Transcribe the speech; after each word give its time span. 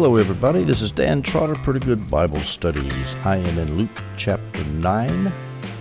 Hello, 0.00 0.14
everybody. 0.14 0.62
This 0.62 0.80
is 0.80 0.92
Dan 0.92 1.22
Trotter, 1.22 1.56
Pretty 1.64 1.80
Good 1.80 2.08
Bible 2.08 2.40
Studies. 2.44 3.08
I 3.24 3.38
am 3.38 3.58
in 3.58 3.76
Luke 3.76 4.00
chapter 4.16 4.62
9. 4.62 5.32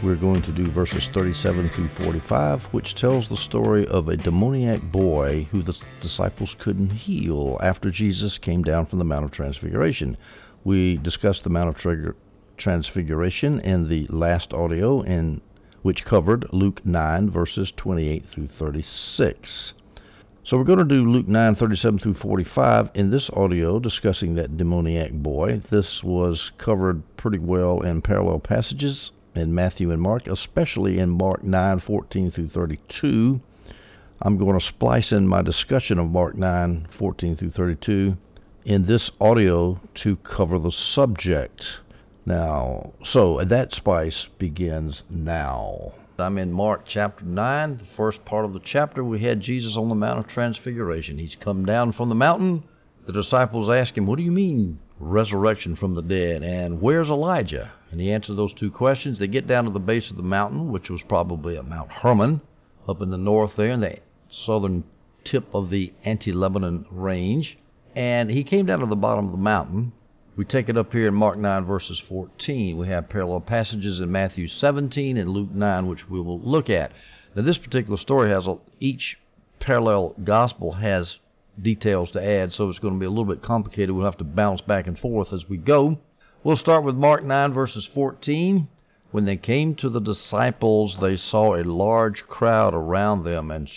We're 0.03 0.15
going 0.15 0.41
to 0.41 0.51
do 0.51 0.71
verses 0.71 1.07
37 1.13 1.69
through 1.69 1.89
45, 2.03 2.63
which 2.71 2.95
tells 2.95 3.29
the 3.29 3.37
story 3.37 3.85
of 3.85 4.07
a 4.07 4.17
demoniac 4.17 4.81
boy 4.91 5.47
who 5.51 5.61
the 5.61 5.77
disciples 6.01 6.55
couldn't 6.57 6.89
heal 6.89 7.59
after 7.61 7.91
Jesus 7.91 8.39
came 8.39 8.63
down 8.63 8.87
from 8.87 8.97
the 8.97 9.05
Mount 9.05 9.25
of 9.25 9.29
Transfiguration. 9.29 10.17
We 10.63 10.97
discussed 10.97 11.43
the 11.43 11.51
Mount 11.51 11.77
of 11.77 12.15
Transfiguration 12.57 13.59
in 13.59 13.87
the 13.87 14.07
last 14.09 14.51
audio, 14.51 15.03
in 15.03 15.41
which 15.83 16.05
covered 16.05 16.47
Luke 16.51 16.83
9, 16.83 17.29
verses 17.29 17.71
28 17.77 18.25
through 18.31 18.47
36. 18.47 19.73
So 20.47 20.55
we're 20.55 20.63
going 20.63 20.79
to 20.79 20.85
do 20.85 21.03
Luke 21.03 21.27
9, 21.27 21.55
37 21.55 21.99
through 21.99 22.13
45 22.13 22.91
in 22.93 23.11
this 23.11 23.29
audio 23.31 23.79
discussing 23.79 24.35
that 24.35 24.55
demoniac 24.55 25.11
boy. 25.11 25.61
This 25.69 26.01
was 26.01 26.53
covered 26.57 27.03
pretty 27.17 27.37
well 27.37 27.81
in 27.81 28.01
parallel 28.01 28.39
passages 28.39 29.11
in 29.35 29.53
Matthew 29.53 29.91
and 29.91 30.01
Mark, 30.01 30.25
especially 30.25 30.99
in 30.99 31.09
Mark 31.09 31.43
9, 31.43 31.79
14 31.81 32.31
through 32.31 32.47
32. 32.47 33.41
I'm 34.21 34.37
going 34.37 34.57
to 34.57 34.65
splice 34.65 35.11
in 35.11 35.27
my 35.27 35.41
discussion 35.41 35.99
of 35.99 36.11
Mark 36.11 36.37
9, 36.37 36.87
14 36.97 37.35
through 37.35 37.49
32 37.49 38.15
in 38.63 38.85
this 38.85 39.11
audio 39.19 39.81
to 39.95 40.15
cover 40.15 40.57
the 40.57 40.71
subject. 40.71 41.79
Now, 42.25 42.93
so 43.03 43.43
that 43.43 43.73
splice 43.73 44.27
begins 44.37 45.03
now. 45.09 45.91
I'm 46.19 46.39
in 46.39 46.51
Mark 46.51 46.83
chapter 46.87 47.23
9, 47.23 47.77
the 47.77 47.85
first 47.95 48.25
part 48.25 48.43
of 48.43 48.53
the 48.53 48.59
chapter. 48.59 49.03
We 49.03 49.19
had 49.19 49.39
Jesus 49.39 49.77
on 49.77 49.89
the 49.89 49.95
Mount 49.95 50.19
of 50.19 50.27
Transfiguration. 50.27 51.19
He's 51.19 51.35
come 51.35 51.63
down 51.63 51.91
from 51.91 52.09
the 52.09 52.15
mountain. 52.15 52.63
The 53.05 53.13
disciples 53.13 53.69
ask 53.69 53.95
him, 53.95 54.07
What 54.07 54.17
do 54.17 54.23
you 54.23 54.31
mean, 54.31 54.79
resurrection 54.99 55.75
from 55.75 55.93
the 55.93 56.01
dead? 56.01 56.41
And 56.41 56.81
where's 56.81 57.09
Elijah? 57.09 57.71
And 57.91 58.01
he 58.01 58.11
answered 58.11 58.35
those 58.35 58.53
two 58.53 58.71
questions. 58.71 59.19
They 59.19 59.27
get 59.27 59.45
down 59.45 59.65
to 59.65 59.69
the 59.69 59.79
base 59.79 60.09
of 60.09 60.17
the 60.17 60.23
mountain, 60.23 60.71
which 60.71 60.89
was 60.89 61.03
probably 61.03 61.55
at 61.55 61.67
Mount 61.67 61.91
Hermon, 61.91 62.41
up 62.87 63.01
in 63.01 63.11
the 63.11 63.17
north 63.17 63.55
there, 63.55 63.71
in 63.71 63.81
the 63.81 63.99
southern 64.29 64.85
tip 65.23 65.53
of 65.53 65.69
the 65.69 65.93
Anti 66.03 66.31
Lebanon 66.31 66.87
range. 66.89 67.59
And 67.95 68.31
he 68.31 68.43
came 68.43 68.65
down 68.65 68.79
to 68.79 68.87
the 68.87 68.95
bottom 68.95 69.25
of 69.25 69.31
the 69.31 69.37
mountain 69.37 69.91
we 70.37 70.45
take 70.45 70.69
it 70.69 70.77
up 70.77 70.93
here 70.93 71.07
in 71.07 71.15
Mark 71.15 71.39
9, 71.39 71.65
verses 71.65 71.99
14. 71.99 72.77
We 72.77 72.87
have 72.89 73.09
parallel 73.09 73.41
passages 73.41 73.99
in 73.99 74.11
Matthew 74.11 74.47
17 74.47 75.17
and 75.17 75.31
Luke 75.31 75.49
9, 75.51 75.87
which 75.87 76.07
we 76.07 76.21
will 76.21 76.39
look 76.39 76.69
at. 76.69 76.91
Now, 77.33 77.41
this 77.41 77.57
particular 77.57 77.97
story 77.97 78.29
has 78.29 78.45
a, 78.45 78.59
each 78.79 79.17
parallel 79.59 80.13
gospel 80.23 80.73
has 80.73 81.17
details 81.59 82.11
to 82.11 82.23
add, 82.23 82.53
so 82.53 82.69
it's 82.69 82.77
going 82.77 82.93
to 82.93 82.99
be 82.99 83.07
a 83.07 83.09
little 83.09 83.25
bit 83.25 83.41
complicated. 83.41 83.95
We'll 83.95 84.05
have 84.05 84.17
to 84.17 84.23
bounce 84.23 84.61
back 84.61 84.85
and 84.85 84.97
forth 84.97 85.33
as 85.33 85.49
we 85.49 85.57
go. 85.57 85.97
We'll 86.43 86.55
start 86.55 86.83
with 86.83 86.95
Mark 86.95 87.23
9, 87.23 87.51
verses 87.51 87.89
14. 87.91 88.67
When 89.09 89.25
they 89.25 89.37
came 89.37 89.73
to 89.75 89.89
the 89.89 89.99
disciples, 89.99 90.99
they 91.01 91.15
saw 91.15 91.55
a 91.55 91.63
large 91.63 92.27
crowd 92.27 92.75
around 92.75 93.23
them 93.23 93.49
and 93.49 93.67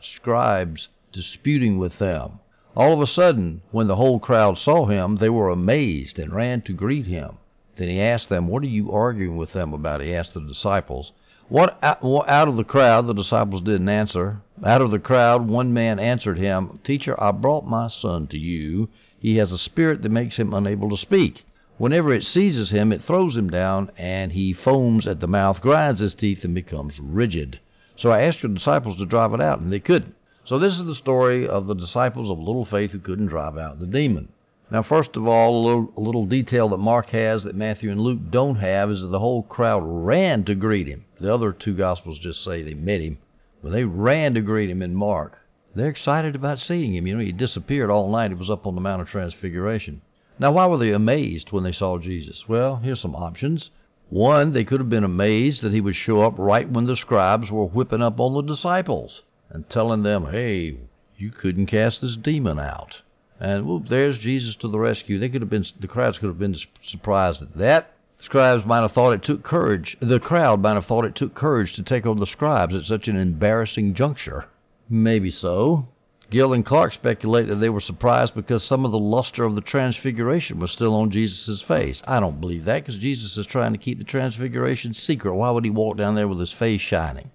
scribes 0.00 0.88
disputing 1.12 1.78
with 1.78 1.98
them. 1.98 2.40
All 2.76 2.92
of 2.92 3.00
a 3.00 3.06
sudden, 3.06 3.62
when 3.72 3.88
the 3.88 3.96
whole 3.96 4.20
crowd 4.20 4.56
saw 4.56 4.86
him, 4.86 5.16
they 5.16 5.28
were 5.28 5.48
amazed 5.48 6.20
and 6.20 6.32
ran 6.32 6.60
to 6.62 6.72
greet 6.72 7.06
him. 7.06 7.38
Then 7.74 7.88
he 7.88 8.00
asked 8.00 8.28
them, 8.28 8.46
What 8.46 8.62
are 8.62 8.68
you 8.68 8.92
arguing 8.92 9.36
with 9.36 9.52
them 9.52 9.72
about? 9.72 10.00
He 10.00 10.14
asked 10.14 10.34
the 10.34 10.40
disciples. 10.40 11.12
What 11.48 11.78
out 11.82 12.46
of 12.46 12.56
the 12.56 12.62
crowd, 12.62 13.08
the 13.08 13.12
disciples 13.12 13.62
didn't 13.62 13.88
answer. 13.88 14.42
Out 14.62 14.82
of 14.82 14.92
the 14.92 15.00
crowd, 15.00 15.48
one 15.48 15.72
man 15.72 15.98
answered 15.98 16.38
him, 16.38 16.78
Teacher, 16.84 17.20
I 17.20 17.32
brought 17.32 17.66
my 17.66 17.88
son 17.88 18.28
to 18.28 18.38
you. 18.38 18.88
He 19.18 19.38
has 19.38 19.50
a 19.50 19.58
spirit 19.58 20.02
that 20.02 20.12
makes 20.12 20.36
him 20.36 20.54
unable 20.54 20.90
to 20.90 20.96
speak. 20.96 21.44
Whenever 21.76 22.12
it 22.12 22.22
seizes 22.22 22.70
him, 22.70 22.92
it 22.92 23.02
throws 23.02 23.36
him 23.36 23.50
down, 23.50 23.90
and 23.98 24.30
he 24.30 24.52
foams 24.52 25.08
at 25.08 25.18
the 25.18 25.26
mouth, 25.26 25.60
grinds 25.60 25.98
his 25.98 26.14
teeth, 26.14 26.44
and 26.44 26.54
becomes 26.54 27.00
rigid. 27.00 27.58
So 27.96 28.10
I 28.10 28.20
asked 28.22 28.44
your 28.44 28.52
disciples 28.54 28.96
to 28.98 29.06
drive 29.06 29.34
it 29.34 29.40
out, 29.40 29.58
and 29.58 29.72
they 29.72 29.80
couldn't. 29.80 30.14
So 30.46 30.58
this 30.58 30.78
is 30.78 30.86
the 30.86 30.94
story 30.94 31.46
of 31.46 31.66
the 31.66 31.74
disciples 31.74 32.30
of 32.30 32.38
little 32.38 32.64
faith 32.64 32.92
who 32.92 32.98
couldn't 32.98 33.26
drive 33.26 33.58
out 33.58 33.78
the 33.78 33.86
demon. 33.86 34.28
Now, 34.70 34.82
first 34.82 35.14
of 35.14 35.26
all, 35.26 35.54
a 35.54 35.64
little, 35.66 35.92
a 35.96 36.00
little, 36.00 36.24
detail 36.24 36.70
that 36.70 36.78
Mark 36.78 37.10
has 37.10 37.44
that 37.44 37.54
Matthew 37.54 37.90
and 37.90 38.00
Luke 38.00 38.20
don't 38.30 38.56
have 38.56 38.90
is 38.90 39.02
that 39.02 39.08
the 39.08 39.18
whole 39.18 39.42
crowd 39.42 39.82
ran 39.84 40.44
to 40.44 40.54
greet 40.54 40.86
him. 40.86 41.04
The 41.20 41.32
other 41.32 41.52
two 41.52 41.74
Gospels 41.74 42.18
just 42.18 42.42
say 42.42 42.62
they 42.62 42.74
met 42.74 43.02
him, 43.02 43.18
but 43.62 43.70
they 43.72 43.84
ran 43.84 44.32
to 44.34 44.40
greet 44.40 44.70
him 44.70 44.80
in 44.80 44.94
Mark. 44.94 45.38
They're 45.74 45.90
excited 45.90 46.34
about 46.34 46.58
seeing 46.58 46.94
him. 46.94 47.06
You 47.06 47.16
know, 47.16 47.22
he 47.22 47.32
disappeared 47.32 47.90
all 47.90 48.10
night. 48.10 48.30
He 48.30 48.36
was 48.36 48.48
up 48.48 48.66
on 48.66 48.74
the 48.74 48.80
Mount 48.80 49.02
of 49.02 49.08
Transfiguration. 49.08 50.00
Now, 50.38 50.52
why 50.52 50.66
were 50.66 50.78
they 50.78 50.92
amazed 50.92 51.52
when 51.52 51.64
they 51.64 51.72
saw 51.72 51.98
Jesus? 51.98 52.48
Well, 52.48 52.76
here's 52.76 53.00
some 53.00 53.14
options. 53.14 53.70
One, 54.08 54.52
they 54.52 54.64
could 54.64 54.80
have 54.80 54.90
been 54.90 55.04
amazed 55.04 55.62
that 55.62 55.72
he 55.72 55.82
would 55.82 55.96
show 55.96 56.22
up 56.22 56.34
right 56.38 56.68
when 56.70 56.86
the 56.86 56.96
scribes 56.96 57.50
were 57.50 57.66
whipping 57.66 58.02
up 58.02 58.18
on 58.18 58.34
the 58.34 58.42
disciples 58.42 59.22
and 59.50 59.68
telling 59.68 60.02
them, 60.02 60.26
hey, 60.30 60.76
you 61.16 61.30
couldn't 61.30 61.66
cast 61.66 62.00
this 62.00 62.16
demon 62.16 62.58
out. 62.58 63.02
And 63.38 63.66
whoop, 63.66 63.88
there's 63.88 64.18
Jesus 64.18 64.54
to 64.56 64.68
the 64.68 64.78
rescue. 64.78 65.18
They 65.18 65.28
could 65.28 65.42
have 65.42 65.50
been, 65.50 65.64
the 65.78 65.88
crowds 65.88 66.18
could 66.18 66.28
have 66.28 66.38
been 66.38 66.56
surprised 66.82 67.42
at 67.42 67.56
that. 67.56 67.92
The 68.18 68.24
scribes 68.24 68.66
might 68.66 68.82
have 68.82 68.92
thought 68.92 69.14
it 69.14 69.22
took 69.22 69.42
courage. 69.42 69.96
The 70.00 70.20
crowd 70.20 70.60
might 70.60 70.74
have 70.74 70.86
thought 70.86 71.06
it 71.06 71.14
took 71.14 71.34
courage 71.34 71.74
to 71.74 71.82
take 71.82 72.06
on 72.06 72.20
the 72.20 72.26
scribes 72.26 72.74
at 72.74 72.84
such 72.84 73.08
an 73.08 73.16
embarrassing 73.16 73.94
juncture. 73.94 74.44
Maybe 74.88 75.30
so. 75.30 75.86
Gill 76.30 76.52
and 76.52 76.64
Clarke 76.64 76.92
speculate 76.92 77.48
that 77.48 77.56
they 77.56 77.70
were 77.70 77.80
surprised 77.80 78.34
because 78.34 78.62
some 78.62 78.84
of 78.84 78.92
the 78.92 78.98
luster 78.98 79.42
of 79.42 79.56
the 79.56 79.60
transfiguration 79.60 80.60
was 80.60 80.70
still 80.70 80.94
on 80.94 81.10
Jesus' 81.10 81.62
face. 81.62 82.02
I 82.06 82.20
don't 82.20 82.40
believe 82.40 82.66
that 82.66 82.84
because 82.84 83.00
Jesus 83.00 83.36
is 83.36 83.46
trying 83.46 83.72
to 83.72 83.78
keep 83.78 83.98
the 83.98 84.04
transfiguration 84.04 84.94
secret. 84.94 85.34
Why 85.34 85.50
would 85.50 85.64
he 85.64 85.70
walk 85.70 85.96
down 85.96 86.14
there 86.14 86.28
with 86.28 86.38
his 86.38 86.52
face 86.52 86.82
shining? 86.82 87.30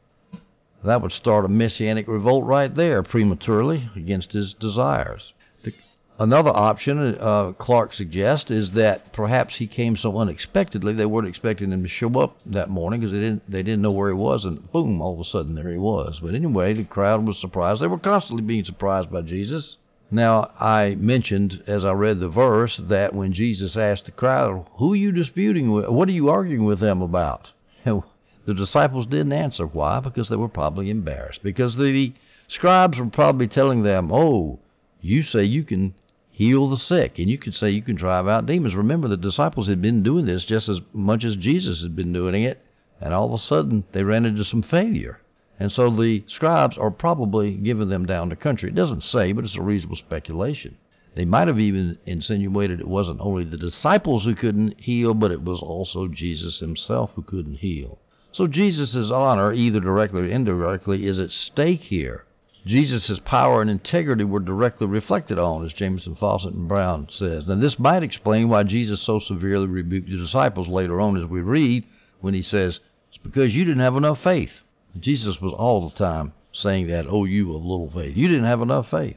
That 0.85 1.01
would 1.01 1.11
start 1.11 1.45
a 1.45 1.47
messianic 1.47 2.07
revolt 2.07 2.45
right 2.45 2.73
there 2.73 3.01
prematurely 3.01 3.89
against 3.95 4.33
his 4.33 4.53
desires. 4.53 5.33
The, 5.63 5.73
another 6.19 6.51
option 6.51 7.17
uh, 7.19 7.53
Clarke 7.53 7.91
suggests 7.91 8.51
is 8.51 8.73
that 8.73 9.11
perhaps 9.11 9.55
he 9.55 9.65
came 9.65 9.97
so 9.97 10.19
unexpectedly 10.19 10.93
they 10.93 11.07
weren't 11.07 11.27
expecting 11.27 11.71
him 11.71 11.81
to 11.81 11.89
show 11.89 12.11
up 12.19 12.37
that 12.45 12.69
morning 12.69 12.99
because 12.99 13.13
they 13.13 13.19
didn't 13.19 13.49
they 13.49 13.63
didn't 13.63 13.81
know 13.81 13.89
where 13.91 14.09
he 14.09 14.15
was 14.15 14.45
and 14.45 14.71
boom 14.71 15.01
all 15.01 15.15
of 15.15 15.19
a 15.19 15.23
sudden 15.23 15.55
there 15.55 15.71
he 15.71 15.79
was. 15.79 16.19
But 16.21 16.35
anyway, 16.35 16.73
the 16.73 16.83
crowd 16.83 17.25
was 17.25 17.39
surprised. 17.39 17.81
They 17.81 17.87
were 17.87 17.97
constantly 17.97 18.43
being 18.43 18.63
surprised 18.63 19.09
by 19.09 19.21
Jesus. 19.21 19.77
Now, 20.11 20.51
I 20.59 20.93
mentioned 20.99 21.63
as 21.65 21.83
I 21.83 21.93
read 21.93 22.19
the 22.19 22.29
verse 22.29 22.77
that 22.77 23.15
when 23.15 23.33
Jesus 23.33 23.75
asked 23.75 24.05
the 24.05 24.11
crowd, 24.11 24.67
Who 24.75 24.93
are 24.93 24.97
you 24.97 25.11
disputing 25.11 25.71
with? 25.71 25.87
What 25.87 26.09
are 26.09 26.11
you 26.11 26.29
arguing 26.29 26.63
with 26.63 26.79
them 26.79 27.01
about? 27.01 27.49
The 28.45 28.53
disciples 28.53 29.07
didn't 29.07 29.33
answer. 29.33 29.65
Why? 29.65 29.99
Because 29.99 30.29
they 30.29 30.35
were 30.35 30.47
probably 30.47 30.89
embarrassed. 30.89 31.41
Because 31.41 31.75
the 31.75 32.13
scribes 32.47 32.99
were 32.99 33.07
probably 33.07 33.47
telling 33.47 33.81
them, 33.81 34.11
oh, 34.11 34.59
you 35.01 35.23
say 35.23 35.43
you 35.43 35.63
can 35.63 35.95
heal 36.31 36.69
the 36.69 36.77
sick, 36.77 37.17
and 37.17 37.29
you 37.29 37.37
can 37.37 37.53
say 37.53 37.69
you 37.69 37.81
can 37.81 37.95
drive 37.95 38.27
out 38.27 38.45
demons. 38.45 38.75
Remember, 38.75 39.07
the 39.07 39.17
disciples 39.17 39.67
had 39.67 39.81
been 39.81 40.03
doing 40.03 40.25
this 40.25 40.45
just 40.45 40.67
as 40.69 40.81
much 40.93 41.23
as 41.23 41.35
Jesus 41.37 41.81
had 41.81 41.95
been 41.95 42.11
doing 42.11 42.43
it, 42.43 42.61
and 43.01 43.13
all 43.13 43.25
of 43.25 43.33
a 43.33 43.39
sudden 43.39 43.83
they 43.93 44.03
ran 44.03 44.25
into 44.25 44.43
some 44.43 44.61
failure. 44.61 45.19
And 45.59 45.71
so 45.71 45.89
the 45.89 46.23
scribes 46.27 46.77
are 46.77 46.91
probably 46.91 47.53
giving 47.53 47.89
them 47.89 48.05
down 48.05 48.29
the 48.29 48.35
country. 48.35 48.69
It 48.69 48.75
doesn't 48.75 49.03
say, 49.03 49.31
but 49.31 49.45
it's 49.45 49.55
a 49.55 49.61
reasonable 49.61 49.95
speculation. 49.95 50.77
They 51.15 51.23
might 51.23 51.47
have 51.47 51.59
even 51.59 51.97
insinuated 52.05 52.81
it 52.81 52.87
wasn't 52.87 53.21
only 53.21 53.45
the 53.45 53.57
disciples 53.57 54.25
who 54.25 54.35
couldn't 54.35 54.81
heal, 54.81 55.13
but 55.13 55.31
it 55.31 55.41
was 55.41 55.61
also 55.61 56.09
Jesus 56.09 56.59
himself 56.59 57.11
who 57.15 57.21
couldn't 57.21 57.59
heal. 57.59 57.97
So 58.35 58.47
Jesus' 58.47 59.11
honor, 59.11 59.53
either 59.53 59.79
directly 59.79 60.23
or 60.23 60.25
indirectly, 60.25 61.05
is 61.05 61.19
at 61.19 61.31
stake 61.31 61.83
here. 61.83 62.25
Jesus' 62.65 63.17
power 63.23 63.61
and 63.61 63.71
integrity 63.71 64.25
were 64.25 64.41
directly 64.41 64.87
reflected 64.87 65.39
on, 65.39 65.63
as 65.63 65.71
Jamieson, 65.71 66.17
Fausset, 66.17 66.53
and 66.53 66.67
Brown 66.67 67.07
says. 67.09 67.47
Now, 67.47 67.55
this 67.55 67.79
might 67.79 68.03
explain 68.03 68.49
why 68.49 68.63
Jesus 68.63 69.01
so 69.01 69.19
severely 69.19 69.67
rebuked 69.67 70.09
the 70.09 70.17
disciples 70.17 70.67
later 70.67 70.99
on, 70.99 71.15
as 71.15 71.23
we 71.23 71.39
read, 71.39 71.85
when 72.19 72.33
he 72.33 72.41
says, 72.41 72.81
It's 73.07 73.23
because 73.23 73.55
you 73.55 73.63
didn't 73.63 73.79
have 73.79 73.95
enough 73.95 74.21
faith. 74.21 74.51
Jesus 74.99 75.39
was 75.39 75.53
all 75.53 75.87
the 75.87 75.95
time 75.95 76.33
saying 76.51 76.87
that, 76.87 77.05
Oh, 77.07 77.23
you 77.23 77.55
of 77.55 77.63
little 77.63 77.89
faith. 77.89 78.17
You 78.17 78.27
didn't 78.27 78.43
have 78.43 78.61
enough 78.61 78.91
faith. 78.91 79.15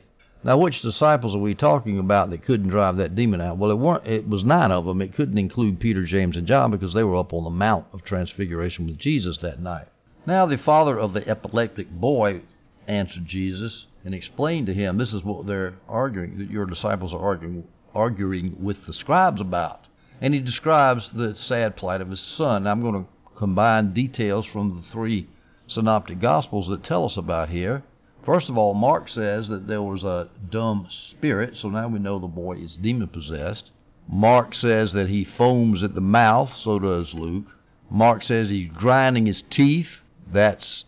Now, 0.48 0.56
which 0.56 0.80
disciples 0.80 1.34
are 1.34 1.40
we 1.40 1.54
talking 1.54 1.98
about 1.98 2.30
that 2.30 2.42
couldn't 2.42 2.70
drive 2.70 2.96
that 2.96 3.14
demon 3.14 3.42
out? 3.42 3.58
Well, 3.58 3.70
it 3.70 3.78
weren't. 3.78 4.06
It 4.06 4.26
was 4.26 4.44
nine 4.44 4.72
of 4.72 4.86
them. 4.86 5.02
It 5.02 5.12
couldn't 5.12 5.36
include 5.36 5.78
Peter, 5.78 6.04
James, 6.04 6.38
and 6.38 6.46
John 6.46 6.70
because 6.70 6.94
they 6.94 7.04
were 7.04 7.18
up 7.18 7.34
on 7.34 7.44
the 7.44 7.50
Mount 7.50 7.84
of 7.92 8.02
Transfiguration 8.02 8.86
with 8.86 8.96
Jesus 8.96 9.36
that 9.40 9.60
night. 9.60 9.88
Now, 10.24 10.46
the 10.46 10.56
father 10.56 10.98
of 10.98 11.12
the 11.12 11.28
epileptic 11.28 11.90
boy 11.90 12.40
answered 12.86 13.26
Jesus 13.26 13.88
and 14.06 14.14
explained 14.14 14.68
to 14.68 14.72
him, 14.72 14.96
"This 14.96 15.12
is 15.12 15.22
what 15.22 15.46
they're 15.46 15.74
arguing. 15.86 16.38
That 16.38 16.50
your 16.50 16.64
disciples 16.64 17.12
are 17.12 17.20
arguing, 17.20 17.64
arguing 17.94 18.56
with 18.58 18.86
the 18.86 18.94
scribes 18.94 19.42
about." 19.42 19.80
And 20.18 20.32
he 20.32 20.40
describes 20.40 21.10
the 21.10 21.34
sad 21.34 21.76
plight 21.76 22.00
of 22.00 22.08
his 22.08 22.20
son. 22.20 22.64
Now, 22.64 22.70
I'm 22.70 22.80
going 22.80 23.04
to 23.04 23.10
combine 23.36 23.92
details 23.92 24.46
from 24.46 24.70
the 24.70 24.82
three 24.82 25.26
synoptic 25.66 26.20
gospels 26.20 26.68
that 26.68 26.82
tell 26.82 27.04
us 27.04 27.18
about 27.18 27.50
here 27.50 27.82
First 28.28 28.50
of 28.50 28.58
all, 28.58 28.75
Mark 28.75 29.08
says 29.08 29.48
that 29.48 29.66
there 29.66 29.80
was 29.80 30.04
a 30.04 30.28
dumb 30.50 30.88
spirit, 30.90 31.56
so 31.56 31.70
now 31.70 31.88
we 31.88 31.98
know 31.98 32.19
the 32.19 32.26
boy 32.26 32.58
is 32.58 32.76
demon 32.76 33.08
possessed. 33.08 33.70
Mark 34.06 34.54
says 34.54 34.92
that 34.92 35.08
he 35.08 35.25
foams 35.25 35.82
at 35.82 35.94
the 35.94 36.02
mouth, 36.02 36.52
so 36.52 36.78
does 36.78 37.14
Luke. 37.14 37.56
Mark 37.88 38.22
says 38.22 38.50
he's 38.50 38.70
grinding 38.70 39.25
his 39.25 39.40
teeth. 39.48 40.02
That's 40.30 40.84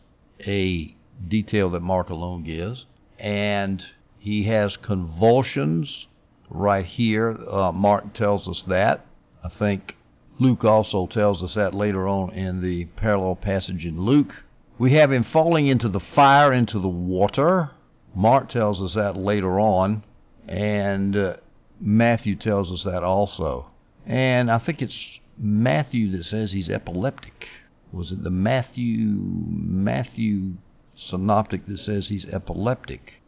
a 0.46 0.94
detail 1.28 1.70
that 1.70 1.80
Mark 1.80 2.10
alone 2.10 2.42
gives. 2.42 2.84
And 3.18 3.86
he 4.18 4.42
has 4.42 4.76
convulsions 4.76 6.08
right 6.50 6.84
here. 6.84 7.38
Uh, 7.48 7.72
Mark 7.72 8.12
tells 8.12 8.48
us 8.48 8.60
that. 8.68 9.06
I 9.42 9.48
think 9.48 9.96
Luke 10.38 10.62
also 10.66 11.06
tells 11.06 11.42
us 11.42 11.54
that 11.54 11.72
later 11.72 12.06
on 12.06 12.34
in 12.34 12.60
the 12.60 12.84
parallel 12.84 13.36
passage 13.36 13.86
in 13.86 13.98
Luke. 13.98 14.44
We 14.80 14.92
have 14.92 15.12
him 15.12 15.24
falling 15.24 15.66
into 15.66 15.90
the 15.90 16.00
fire, 16.00 16.54
into 16.54 16.80
the 16.80 16.88
water. 16.88 17.72
Mark 18.14 18.48
tells 18.48 18.80
us 18.80 18.94
that 18.94 19.14
later 19.14 19.60
on, 19.60 20.04
and 20.48 21.14
uh, 21.14 21.36
Matthew 21.78 22.34
tells 22.34 22.72
us 22.72 22.84
that 22.84 23.04
also. 23.04 23.66
And 24.06 24.50
I 24.50 24.56
think 24.56 24.80
it's 24.80 25.20
Matthew 25.36 26.10
that 26.12 26.24
says 26.24 26.52
he's 26.52 26.70
epileptic. 26.70 27.46
Was 27.92 28.10
it 28.10 28.24
the 28.24 28.30
Matthew 28.30 29.04
Matthew 29.04 30.54
synoptic 30.96 31.66
that 31.66 31.80
says 31.80 32.08
he's 32.08 32.24
epileptic? 32.24 33.22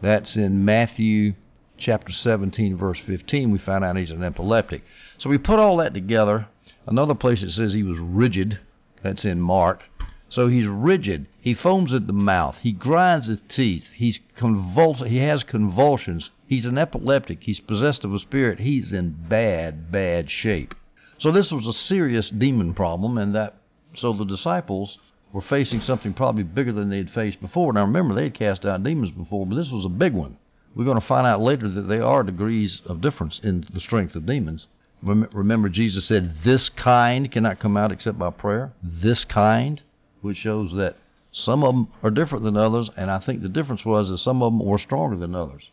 That's 0.00 0.36
in 0.36 0.64
Matthew 0.64 1.34
chapter 1.76 2.12
17, 2.12 2.78
verse 2.78 3.00
15. 3.00 3.50
We 3.50 3.58
find 3.58 3.84
out 3.84 3.98
he's 3.98 4.10
an 4.10 4.24
epileptic. 4.24 4.84
So 5.18 5.28
we 5.28 5.36
put 5.36 5.58
all 5.58 5.76
that 5.76 5.92
together. 5.92 6.48
Another 6.86 7.14
place 7.14 7.42
it 7.42 7.50
says 7.50 7.74
he 7.74 7.82
was 7.82 7.98
rigid. 7.98 8.60
That's 9.02 9.26
in 9.26 9.42
Mark. 9.42 9.82
So 10.28 10.48
he's 10.48 10.66
rigid. 10.66 11.26
He 11.40 11.54
foams 11.54 11.92
at 11.92 12.06
the 12.06 12.12
mouth. 12.12 12.56
He 12.60 12.72
grinds 12.72 13.26
his 13.26 13.40
teeth. 13.48 13.84
He's 13.94 14.20
convuls. 14.36 15.00
He 15.00 15.18
has 15.18 15.42
convulsions. 15.42 16.30
He's 16.46 16.66
an 16.66 16.78
epileptic. 16.78 17.42
He's 17.44 17.60
possessed 17.60 18.04
of 18.04 18.12
a 18.12 18.18
spirit. 18.18 18.60
He's 18.60 18.92
in 18.92 19.16
bad, 19.28 19.90
bad 19.90 20.30
shape. 20.30 20.74
So 21.18 21.32
this 21.32 21.50
was 21.50 21.66
a 21.66 21.72
serious 21.72 22.30
demon 22.30 22.74
problem, 22.74 23.18
and 23.18 23.34
that 23.34 23.56
so 23.94 24.12
the 24.12 24.24
disciples 24.24 24.98
were 25.32 25.40
facing 25.40 25.80
something 25.80 26.14
probably 26.14 26.42
bigger 26.42 26.72
than 26.72 26.90
they'd 26.90 27.10
faced 27.10 27.40
before. 27.40 27.72
Now 27.72 27.82
remember, 27.82 28.14
they 28.14 28.24
had 28.24 28.34
cast 28.34 28.64
out 28.64 28.82
demons 28.82 29.10
before, 29.10 29.46
but 29.46 29.56
this 29.56 29.70
was 29.70 29.84
a 29.84 29.90
big 29.90 30.14
one. 30.14 30.36
We're 30.74 30.84
going 30.84 31.00
to 31.00 31.06
find 31.06 31.26
out 31.26 31.40
later 31.40 31.68
that 31.68 31.88
there 31.88 32.04
are 32.04 32.22
degrees 32.22 32.82
of 32.86 33.00
difference 33.00 33.40
in 33.42 33.64
the 33.72 33.80
strength 33.80 34.14
of 34.14 34.26
demons. 34.26 34.68
Remember, 35.02 35.68
Jesus 35.68 36.04
said, 36.04 36.34
This 36.44 36.68
kind 36.68 37.30
cannot 37.30 37.58
come 37.58 37.76
out 37.76 37.92
except 37.92 38.18
by 38.18 38.30
prayer. 38.30 38.72
This 38.82 39.24
kind, 39.24 39.82
which 40.20 40.38
shows 40.38 40.72
that 40.74 40.96
some 41.32 41.62
of 41.62 41.74
them 41.74 41.88
are 42.02 42.10
different 42.10 42.44
than 42.44 42.56
others, 42.56 42.90
and 42.96 43.10
I 43.10 43.18
think 43.18 43.42
the 43.42 43.48
difference 43.48 43.84
was 43.84 44.08
that 44.08 44.18
some 44.18 44.42
of 44.42 44.52
them 44.52 44.64
were 44.64 44.78
stronger 44.78 45.16
than 45.16 45.34
others. 45.34 45.70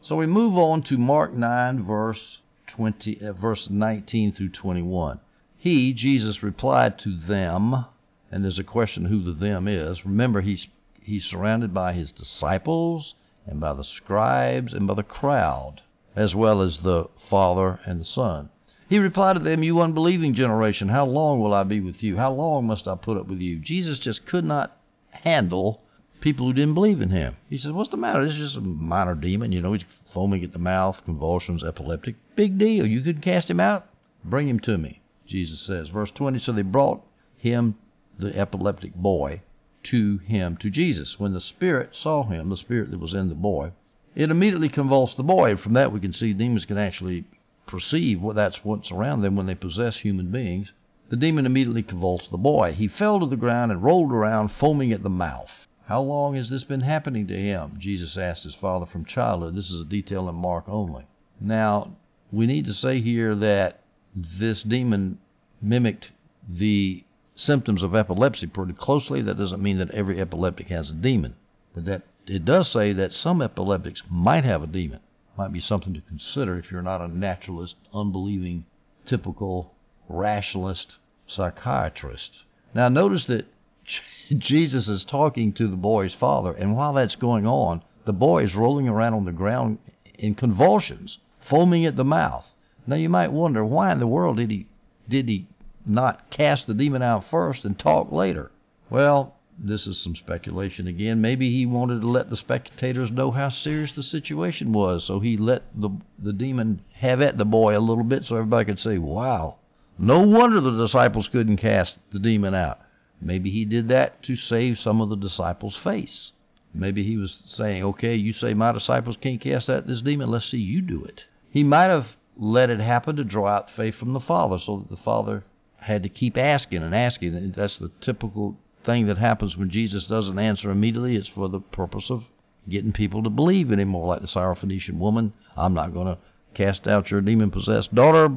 So 0.00 0.16
we 0.16 0.26
move 0.26 0.56
on 0.56 0.82
to 0.84 0.96
Mark 0.96 1.32
9, 1.32 1.82
verse 1.82 2.38
20, 2.68 3.20
uh, 3.20 3.32
verse 3.32 3.68
19 3.68 4.32
through 4.32 4.50
21. 4.50 5.20
He, 5.56 5.92
Jesus, 5.92 6.42
replied 6.42 6.98
to 7.00 7.16
them, 7.16 7.86
and 8.30 8.44
there's 8.44 8.58
a 8.58 8.64
question 8.64 9.06
who 9.06 9.22
the 9.22 9.32
them 9.32 9.66
is. 9.66 10.04
Remember, 10.04 10.40
he's 10.40 10.68
he's 11.02 11.24
surrounded 11.24 11.72
by 11.72 11.92
his 11.92 12.12
disciples 12.12 13.14
and 13.46 13.60
by 13.60 13.72
the 13.72 13.84
scribes 13.84 14.72
and 14.72 14.86
by 14.86 14.94
the 14.94 15.02
crowd, 15.02 15.82
as 16.14 16.34
well 16.34 16.60
as 16.60 16.78
the 16.78 17.08
Father 17.28 17.80
and 17.84 18.00
the 18.00 18.04
Son. 18.04 18.50
He 18.88 19.00
replied 19.00 19.32
to 19.34 19.40
them, 19.40 19.64
You 19.64 19.80
unbelieving 19.80 20.34
generation, 20.34 20.88
how 20.88 21.06
long 21.06 21.40
will 21.40 21.52
I 21.52 21.64
be 21.64 21.80
with 21.80 22.02
you? 22.04 22.16
How 22.16 22.32
long 22.32 22.66
must 22.66 22.86
I 22.86 22.94
put 22.94 23.16
up 23.16 23.26
with 23.26 23.40
you? 23.40 23.58
Jesus 23.58 23.98
just 23.98 24.26
could 24.26 24.44
not 24.44 24.76
handle 25.10 25.82
people 26.20 26.46
who 26.46 26.52
didn't 26.52 26.74
believe 26.74 27.00
in 27.00 27.10
him. 27.10 27.36
He 27.50 27.58
said, 27.58 27.72
What's 27.72 27.90
the 27.90 27.96
matter? 27.96 28.24
This 28.24 28.34
is 28.34 28.52
just 28.52 28.56
a 28.56 28.60
minor 28.60 29.16
demon. 29.16 29.50
You 29.50 29.60
know, 29.60 29.72
he's 29.72 29.84
foaming 30.12 30.44
at 30.44 30.52
the 30.52 30.60
mouth, 30.60 31.04
convulsions, 31.04 31.64
epileptic. 31.64 32.14
Big 32.36 32.58
deal. 32.58 32.86
You 32.86 33.00
couldn't 33.00 33.22
cast 33.22 33.50
him 33.50 33.58
out? 33.58 33.86
Bring 34.24 34.48
him 34.48 34.60
to 34.60 34.78
me, 34.78 35.00
Jesus 35.26 35.60
says. 35.60 35.88
Verse 35.88 36.12
20 36.12 36.38
So 36.38 36.52
they 36.52 36.62
brought 36.62 37.02
him, 37.36 37.76
the 38.18 38.36
epileptic 38.38 38.94
boy, 38.94 39.42
to 39.84 40.18
him, 40.18 40.56
to 40.58 40.70
Jesus. 40.70 41.18
When 41.18 41.32
the 41.32 41.40
Spirit 41.40 41.94
saw 41.94 42.22
him, 42.24 42.50
the 42.50 42.56
Spirit 42.56 42.92
that 42.92 43.00
was 43.00 43.14
in 43.14 43.28
the 43.28 43.34
boy, 43.34 43.72
it 44.14 44.30
immediately 44.30 44.68
convulsed 44.68 45.16
the 45.16 45.22
boy. 45.22 45.56
From 45.56 45.74
that, 45.74 45.92
we 45.92 46.00
can 46.00 46.12
see 46.12 46.32
demons 46.32 46.64
can 46.64 46.78
actually 46.78 47.24
perceive 47.66 48.20
what 48.20 48.36
that's 48.36 48.64
what's 48.64 48.90
around 48.90 49.22
them 49.22 49.36
when 49.36 49.46
they 49.46 49.54
possess 49.54 49.96
human 49.98 50.30
beings. 50.30 50.72
The 51.08 51.16
demon 51.16 51.46
immediately 51.46 51.82
convulsed 51.82 52.30
the 52.30 52.38
boy. 52.38 52.72
He 52.72 52.88
fell 52.88 53.20
to 53.20 53.26
the 53.26 53.36
ground 53.36 53.70
and 53.70 53.82
rolled 53.82 54.12
around, 54.12 54.50
foaming 54.52 54.92
at 54.92 55.02
the 55.02 55.10
mouth. 55.10 55.66
How 55.86 56.00
long 56.00 56.34
has 56.34 56.50
this 56.50 56.64
been 56.64 56.80
happening 56.80 57.28
to 57.28 57.36
him? 57.36 57.76
Jesus 57.78 58.16
asked 58.16 58.42
his 58.42 58.56
father 58.56 58.86
from 58.86 59.04
childhood. 59.04 59.54
This 59.54 59.70
is 59.70 59.80
a 59.80 59.84
detail 59.84 60.28
in 60.28 60.34
Mark 60.34 60.64
only. 60.68 61.06
Now, 61.40 61.92
we 62.32 62.46
need 62.46 62.66
to 62.66 62.74
say 62.74 63.00
here 63.00 63.36
that 63.36 63.80
this 64.14 64.64
demon 64.64 65.18
mimicked 65.62 66.10
the 66.48 67.04
symptoms 67.36 67.82
of 67.82 67.94
epilepsy 67.94 68.48
pretty 68.48 68.72
closely. 68.72 69.22
That 69.22 69.38
doesn't 69.38 69.62
mean 69.62 69.78
that 69.78 69.92
every 69.92 70.20
epileptic 70.20 70.68
has 70.68 70.90
a 70.90 70.94
demon, 70.94 71.36
but 71.72 71.84
that 71.84 72.02
it 72.26 72.44
does 72.44 72.68
say 72.68 72.92
that 72.92 73.12
some 73.12 73.40
epileptics 73.40 74.02
might 74.10 74.44
have 74.44 74.64
a 74.64 74.66
demon. 74.66 74.98
Might 75.36 75.52
be 75.52 75.60
something 75.60 75.92
to 75.94 76.00
consider 76.00 76.56
if 76.56 76.70
you're 76.70 76.82
not 76.82 77.02
a 77.02 77.08
naturalist, 77.08 77.76
unbelieving, 77.92 78.64
typical 79.04 79.74
rationalist 80.08 80.96
psychiatrist. 81.26 82.42
Now, 82.74 82.88
notice 82.88 83.26
that 83.26 83.46
Jesus 84.30 84.88
is 84.88 85.04
talking 85.04 85.52
to 85.54 85.68
the 85.68 85.76
boy's 85.76 86.14
father, 86.14 86.52
and 86.52 86.74
while 86.74 86.94
that's 86.94 87.16
going 87.16 87.46
on, 87.46 87.82
the 88.04 88.12
boy 88.12 88.44
is 88.44 88.54
rolling 88.54 88.88
around 88.88 89.14
on 89.14 89.24
the 89.24 89.32
ground 89.32 89.78
in 90.14 90.34
convulsions, 90.34 91.18
foaming 91.40 91.84
at 91.84 91.96
the 91.96 92.04
mouth. 92.04 92.52
Now, 92.86 92.96
you 92.96 93.08
might 93.08 93.32
wonder 93.32 93.64
why 93.64 93.92
in 93.92 93.98
the 93.98 94.06
world 94.06 94.38
did 94.38 94.50
he 94.50 94.66
did 95.08 95.28
he 95.28 95.46
not 95.84 96.30
cast 96.30 96.66
the 96.66 96.74
demon 96.74 97.02
out 97.02 97.24
first 97.24 97.64
and 97.64 97.78
talk 97.78 98.10
later. 98.10 98.50
Well, 98.90 99.35
this 99.58 99.86
is 99.86 99.98
some 99.98 100.14
speculation 100.14 100.86
again. 100.86 101.20
Maybe 101.20 101.50
he 101.50 101.64
wanted 101.64 102.02
to 102.02 102.06
let 102.06 102.28
the 102.28 102.36
spectators 102.36 103.10
know 103.10 103.30
how 103.30 103.48
serious 103.48 103.92
the 103.92 104.02
situation 104.02 104.72
was, 104.72 105.04
so 105.04 105.20
he 105.20 105.36
let 105.36 105.62
the 105.74 105.90
the 106.18 106.32
demon 106.32 106.82
have 106.94 107.20
at 107.22 107.38
the 107.38 107.44
boy 107.44 107.76
a 107.76 107.80
little 107.80 108.04
bit 108.04 108.24
so 108.24 108.36
everybody 108.36 108.66
could 108.66 108.78
say, 108.78 108.98
"Wow, 108.98 109.56
no 109.98 110.20
wonder 110.20 110.60
the 110.60 110.76
disciples 110.76 111.28
couldn't 111.28 111.56
cast 111.56 111.98
the 112.10 112.18
demon 112.18 112.54
out." 112.54 112.80
Maybe 113.20 113.50
he 113.50 113.64
did 113.64 113.88
that 113.88 114.22
to 114.24 114.36
save 114.36 114.78
some 114.78 115.00
of 115.00 115.08
the 115.08 115.16
disciples' 115.16 115.76
face. 115.76 116.32
Maybe 116.74 117.02
he 117.02 117.16
was 117.16 117.42
saying, 117.46 117.82
"Okay, 117.82 118.14
you 118.14 118.34
say 118.34 118.52
my 118.52 118.72
disciples 118.72 119.16
can't 119.16 119.40
cast 119.40 119.70
out 119.70 119.86
this 119.86 120.02
demon. 120.02 120.30
Let's 120.30 120.50
see 120.50 120.58
you 120.58 120.82
do 120.82 121.02
it." 121.04 121.24
He 121.50 121.64
might 121.64 121.86
have 121.86 122.16
let 122.36 122.68
it 122.68 122.80
happen 122.80 123.16
to 123.16 123.24
draw 123.24 123.46
out 123.46 123.70
faith 123.70 123.94
from 123.94 124.12
the 124.12 124.20
Father, 124.20 124.58
so 124.58 124.76
that 124.76 124.90
the 124.90 124.98
Father 124.98 125.44
had 125.78 126.02
to 126.02 126.10
keep 126.10 126.36
asking 126.36 126.82
and 126.82 126.94
asking. 126.94 127.52
That's 127.52 127.78
the 127.78 127.90
typical 128.02 128.58
thing 128.86 129.06
that 129.06 129.18
happens 129.18 129.56
when 129.56 129.68
Jesus 129.68 130.06
doesn't 130.06 130.38
answer 130.38 130.70
immediately. 130.70 131.16
It's 131.16 131.28
for 131.28 131.48
the 131.48 131.60
purpose 131.60 132.10
of 132.10 132.24
getting 132.68 132.92
people 132.92 133.22
to 133.22 133.30
believe 133.30 133.72
anymore, 133.72 134.06
like 134.06 134.22
the 134.22 134.26
Syrophoenician 134.26 134.98
woman. 134.98 135.32
I'm 135.56 135.74
not 135.74 135.92
going 135.92 136.06
to 136.06 136.18
cast 136.54 136.86
out 136.86 137.10
your 137.10 137.20
demon 137.20 137.50
possessed 137.50 137.94
daughter 137.94 138.30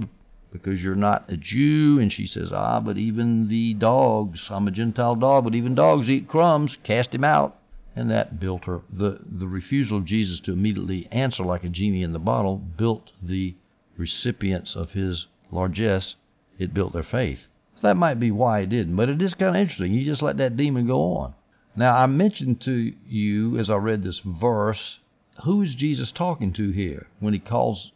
because 0.52 0.82
you're 0.82 0.96
not 0.96 1.30
a 1.30 1.38
Jew. 1.38 2.00
And 2.00 2.12
she 2.12 2.28
says, 2.28 2.52
Ah, 2.52 2.80
but 2.80 2.98
even 2.98 3.48
the 3.48 3.76
dogs, 3.76 4.48
I'm 4.50 4.68
a 4.68 4.72
Gentile 4.72 5.16
dog, 5.16 5.46
but 5.46 5.56
even 5.56 5.76
dogs 5.76 6.10
eat 6.10 6.28
crumbs. 6.28 6.78
Cast 6.84 7.14
him 7.14 7.24
out. 7.24 7.56
And 7.96 8.10
that 8.12 8.40
built 8.40 8.66
her. 8.66 8.82
The, 8.92 9.20
the 9.26 9.48
refusal 9.48 9.98
of 9.98 10.06
Jesus 10.06 10.40
to 10.42 10.54
immediately 10.54 11.08
answer 11.12 11.44
like 11.44 11.64
a 11.64 11.70
genie 11.70 12.04
in 12.04 12.14
the 12.14 12.20
bottle 12.20 12.58
built 12.58 13.12
the 13.22 13.56
recipients 13.98 14.76
of 14.76 14.92
his 14.92 15.28
largesse 15.52 16.16
it 16.60 16.74
built 16.74 16.94
their 16.94 17.04
faith. 17.04 17.48
So 17.80 17.88
that 17.88 17.96
might 17.96 18.20
be 18.20 18.30
why 18.30 18.60
it 18.60 18.70
didn't, 18.70 18.98
but 18.98 19.08
it 19.08 19.22
is 19.22 19.34
kind 19.36 19.56
of 19.56 19.62
interesting. 19.62 19.94
You 19.94 20.04
just 20.04 20.22
let 20.22 20.36
that 20.36 20.58
demon 20.58 20.86
go 20.86 21.14
on. 21.14 21.34
Now, 21.78 21.96
I 21.96 22.08
mentioned 22.08 22.60
to 22.62 22.94
you 23.08 23.58
as 23.58 23.70
I 23.70 23.78
read 23.78 24.04
this 24.04 24.20
verse, 24.20 25.00
who 25.46 25.62
is 25.62 25.76
Jesus 25.76 26.12
talking 26.12 26.52
to 26.54 26.72
here 26.72 27.08
when 27.22 27.34
he 27.34 27.40
calls, 27.40 27.94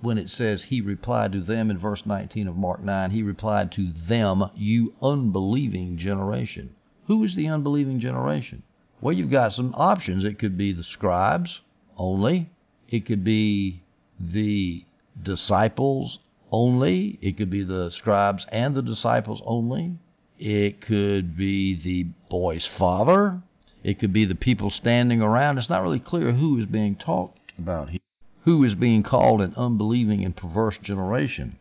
when 0.00 0.16
it 0.16 0.30
says 0.30 0.62
he 0.62 0.80
replied 0.80 1.32
to 1.32 1.40
them 1.40 1.70
in 1.70 1.76
verse 1.76 2.06
19 2.06 2.48
of 2.48 2.56
Mark 2.56 2.82
9, 2.82 3.10
he 3.10 3.22
replied 3.22 3.72
to 3.72 3.92
them, 3.92 4.42
you 4.54 4.94
unbelieving 5.02 5.98
generation. 5.98 6.74
Who 7.06 7.22
is 7.22 7.34
the 7.34 7.48
unbelieving 7.48 8.00
generation? 8.00 8.62
Well, 9.02 9.12
you've 9.12 9.30
got 9.30 9.52
some 9.52 9.74
options. 9.76 10.24
It 10.24 10.38
could 10.38 10.56
be 10.56 10.72
the 10.72 10.82
scribes 10.82 11.60
only, 11.98 12.48
it 12.88 13.04
could 13.04 13.22
be 13.22 13.82
the 14.18 14.86
disciples 15.22 16.20
only. 16.50 17.18
It 17.20 17.36
could 17.36 17.50
be 17.50 17.62
the 17.62 17.90
scribes 17.90 18.46
and 18.50 18.74
the 18.74 18.82
disciples 18.82 19.42
only. 19.44 19.98
It 20.38 20.80
could 20.80 21.36
be 21.36 21.74
the 21.74 22.04
boy's 22.28 22.66
father. 22.66 23.42
It 23.82 23.98
could 23.98 24.12
be 24.12 24.24
the 24.24 24.34
people 24.34 24.70
standing 24.70 25.22
around. 25.22 25.58
It's 25.58 25.70
not 25.70 25.82
really 25.82 26.00
clear 26.00 26.32
who 26.32 26.58
is 26.58 26.66
being 26.66 26.96
talked 26.96 27.52
about 27.58 27.90
here. 27.90 28.00
Who 28.44 28.62
is 28.64 28.74
being 28.74 29.02
called 29.02 29.40
an 29.40 29.54
unbelieving 29.56 30.24
and 30.24 30.36
perverse 30.36 30.78
generation? 30.78 31.58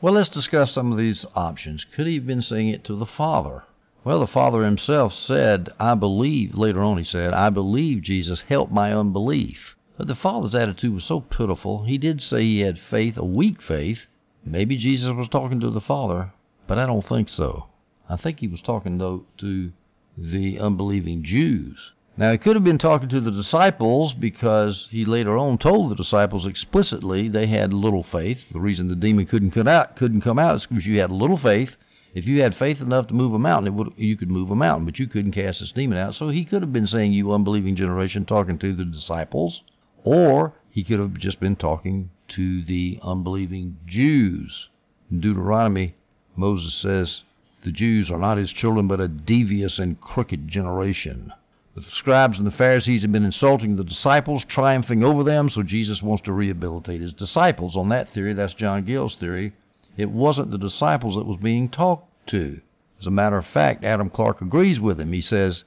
Well, 0.00 0.14
let's 0.14 0.28
discuss 0.28 0.72
some 0.72 0.92
of 0.92 0.98
these 0.98 1.26
options. 1.34 1.84
Could 1.84 2.06
he 2.06 2.14
have 2.16 2.26
been 2.26 2.42
saying 2.42 2.68
it 2.68 2.84
to 2.84 2.94
the 2.94 3.06
father? 3.06 3.64
Well, 4.04 4.20
the 4.20 4.26
Father 4.26 4.64
himself 4.64 5.14
said, 5.14 5.70
I 5.80 5.94
believe, 5.94 6.54
later 6.54 6.82
on 6.82 6.98
he 6.98 7.04
said, 7.04 7.32
I 7.32 7.48
believe, 7.48 8.02
Jesus, 8.02 8.42
help 8.42 8.70
my 8.70 8.92
unbelief. 8.92 9.74
But 9.96 10.08
the 10.08 10.14
Father's 10.14 10.54
attitude 10.54 10.92
was 10.92 11.04
so 11.04 11.20
pitiful. 11.20 11.84
He 11.84 11.96
did 11.96 12.20
say 12.20 12.42
he 12.42 12.60
had 12.60 12.78
faith, 12.78 13.16
a 13.16 13.24
weak 13.24 13.62
faith. 13.62 14.06
Maybe 14.44 14.76
Jesus 14.76 15.10
was 15.12 15.28
talking 15.28 15.60
to 15.60 15.70
the 15.70 15.80
Father, 15.80 16.32
but 16.66 16.78
I 16.78 16.86
don't 16.86 17.06
think 17.06 17.28
so. 17.28 17.66
I 18.08 18.16
think 18.16 18.40
he 18.40 18.48
was 18.48 18.60
talking, 18.60 18.98
though, 18.98 19.24
to 19.38 19.72
the 20.16 20.58
unbelieving 20.58 21.22
Jews. 21.22 21.92
Now, 22.16 22.30
he 22.30 22.38
could 22.38 22.54
have 22.54 22.64
been 22.64 22.78
talking 22.78 23.08
to 23.08 23.20
the 23.20 23.30
disciples 23.30 24.12
because 24.12 24.88
he 24.90 25.04
later 25.04 25.36
on 25.36 25.58
told 25.58 25.90
the 25.90 25.96
disciples 25.96 26.46
explicitly 26.46 27.28
they 27.28 27.46
had 27.46 27.72
little 27.72 28.04
faith. 28.04 28.44
The 28.52 28.60
reason 28.60 28.88
the 28.88 28.94
demon 28.94 29.26
couldn't 29.26 29.50
come 29.50 29.66
out 29.66 29.96
couldn't 29.96 30.20
come 30.20 30.38
out 30.38 30.56
is 30.56 30.66
because 30.66 30.86
you 30.86 31.00
had 31.00 31.10
little 31.10 31.38
faith 31.38 31.76
if 32.14 32.28
you 32.28 32.42
had 32.42 32.54
faith 32.54 32.80
enough 32.80 33.08
to 33.08 33.14
move 33.14 33.34
a 33.34 33.40
mountain, 33.40 33.74
would, 33.74 33.92
you 33.96 34.16
could 34.16 34.30
move 34.30 34.48
a 34.48 34.54
mountain, 34.54 34.84
but 34.84 35.00
you 35.00 35.08
couldn't 35.08 35.32
cast 35.32 35.58
this 35.58 35.72
demon 35.72 35.98
out. 35.98 36.14
So 36.14 36.28
he 36.28 36.44
could 36.44 36.62
have 36.62 36.72
been 36.72 36.86
saying, 36.86 37.12
You 37.12 37.32
unbelieving 37.32 37.74
generation, 37.74 38.24
talking 38.24 38.56
to 38.58 38.72
the 38.72 38.84
disciples, 38.84 39.64
or 40.04 40.54
he 40.70 40.84
could 40.84 41.00
have 41.00 41.14
just 41.14 41.40
been 41.40 41.56
talking 41.56 42.10
to 42.28 42.62
the 42.62 42.98
unbelieving 43.02 43.76
Jews. 43.86 44.68
In 45.10 45.20
Deuteronomy, 45.20 45.94
Moses 46.36 46.74
says, 46.74 47.22
The 47.62 47.72
Jews 47.72 48.10
are 48.10 48.18
not 48.18 48.38
his 48.38 48.52
children, 48.52 48.88
but 48.88 49.00
a 49.00 49.08
devious 49.08 49.78
and 49.78 50.00
crooked 50.00 50.48
generation. 50.48 51.32
The 51.74 51.82
scribes 51.82 52.38
and 52.38 52.46
the 52.46 52.52
Pharisees 52.52 53.02
have 53.02 53.12
been 53.12 53.24
insulting 53.24 53.76
the 53.76 53.84
disciples, 53.84 54.44
triumphing 54.44 55.02
over 55.02 55.24
them, 55.24 55.50
so 55.50 55.62
Jesus 55.62 56.02
wants 56.02 56.22
to 56.24 56.32
rehabilitate 56.32 57.00
his 57.00 57.12
disciples. 57.12 57.76
On 57.76 57.88
that 57.88 58.08
theory, 58.10 58.32
that's 58.32 58.54
John 58.54 58.84
Gill's 58.84 59.16
theory. 59.16 59.52
It 59.96 60.10
wasn't 60.10 60.50
the 60.50 60.58
disciples 60.58 61.16
that 61.16 61.26
was 61.26 61.38
being 61.38 61.68
talked 61.68 62.28
to. 62.28 62.60
As 63.00 63.06
a 63.06 63.10
matter 63.10 63.36
of 63.36 63.46
fact, 63.46 63.84
Adam 63.84 64.08
Clarke 64.08 64.40
agrees 64.40 64.78
with 64.78 65.00
him. 65.00 65.12
He 65.12 65.20
says, 65.20 65.64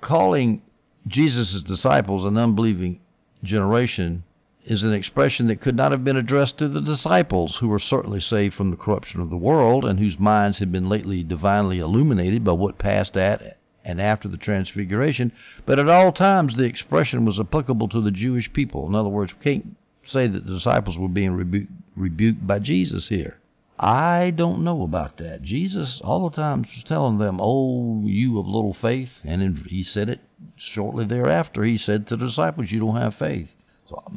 calling 0.00 0.62
Jesus' 1.06 1.62
disciples 1.62 2.24
an 2.24 2.36
unbelieving 2.36 3.00
generation 3.42 4.24
is 4.64 4.82
an 4.84 4.92
expression 4.92 5.48
that 5.48 5.60
could 5.60 5.74
not 5.74 5.90
have 5.90 6.04
been 6.04 6.16
addressed 6.16 6.58
to 6.58 6.68
the 6.68 6.80
disciples, 6.80 7.56
who 7.56 7.68
were 7.68 7.78
certainly 7.78 8.20
saved 8.20 8.54
from 8.54 8.70
the 8.70 8.76
corruption 8.76 9.20
of 9.20 9.28
the 9.28 9.36
world 9.36 9.84
and 9.84 9.98
whose 9.98 10.18
minds 10.18 10.58
had 10.58 10.70
been 10.70 10.88
lately 10.88 11.24
divinely 11.24 11.78
illuminated 11.80 12.44
by 12.44 12.52
what 12.52 12.78
passed 12.78 13.16
at 13.16 13.58
and 13.84 14.00
after 14.00 14.28
the 14.28 14.36
Transfiguration. 14.36 15.32
But 15.66 15.80
at 15.80 15.88
all 15.88 16.12
times, 16.12 16.54
the 16.54 16.64
expression 16.64 17.24
was 17.24 17.40
applicable 17.40 17.88
to 17.88 18.00
the 18.00 18.12
Jewish 18.12 18.52
people. 18.52 18.86
In 18.86 18.94
other 18.94 19.08
words, 19.08 19.34
we 19.34 19.42
can't 19.42 19.76
say 20.04 20.28
that 20.28 20.46
the 20.46 20.54
disciples 20.54 20.96
were 20.96 21.08
being 21.08 21.32
rebu- 21.32 21.66
rebuked 21.96 22.46
by 22.46 22.60
Jesus 22.60 23.08
here. 23.08 23.38
I 23.78 24.30
don't 24.30 24.62
know 24.62 24.82
about 24.82 25.16
that. 25.16 25.42
Jesus 25.42 26.00
all 26.02 26.28
the 26.28 26.36
time 26.36 26.62
was 26.62 26.84
telling 26.84 27.18
them, 27.18 27.38
"Oh, 27.40 28.02
you 28.04 28.38
of 28.38 28.46
little 28.46 28.74
faith," 28.74 29.18
and 29.24 29.58
he 29.66 29.82
said 29.82 30.08
it 30.08 30.20
shortly 30.54 31.04
thereafter. 31.04 31.64
He 31.64 31.76
said 31.76 32.06
to 32.06 32.16
the 32.16 32.26
disciples, 32.26 32.70
"You 32.70 32.78
don't 32.78 32.96
have 32.96 33.14
faith." 33.14 33.50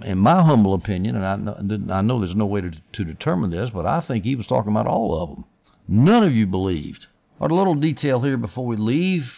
In 0.04 0.20
my 0.20 0.42
humble 0.44 0.74
opinion, 0.74 1.16
and 1.16 1.26
I 1.26 1.36
know, 1.36 1.94
I 1.94 2.02
know 2.02 2.20
there's 2.20 2.36
no 2.36 2.46
way 2.46 2.62
to, 2.62 2.72
to 2.94 3.04
determine 3.04 3.50
this, 3.50 3.70
but 3.70 3.86
I 3.86 4.00
think 4.00 4.24
he 4.24 4.36
was 4.36 4.48
talking 4.48 4.72
about 4.72 4.88
all 4.88 5.22
of 5.22 5.30
them. 5.30 5.46
None 5.88 6.24
of 6.24 6.34
you 6.34 6.48
believed. 6.48 7.08
A 7.40 7.48
little 7.48 7.76
detail 7.76 8.22
here 8.22 8.38
before 8.38 8.66
we 8.66 8.76
leave. 8.76 9.32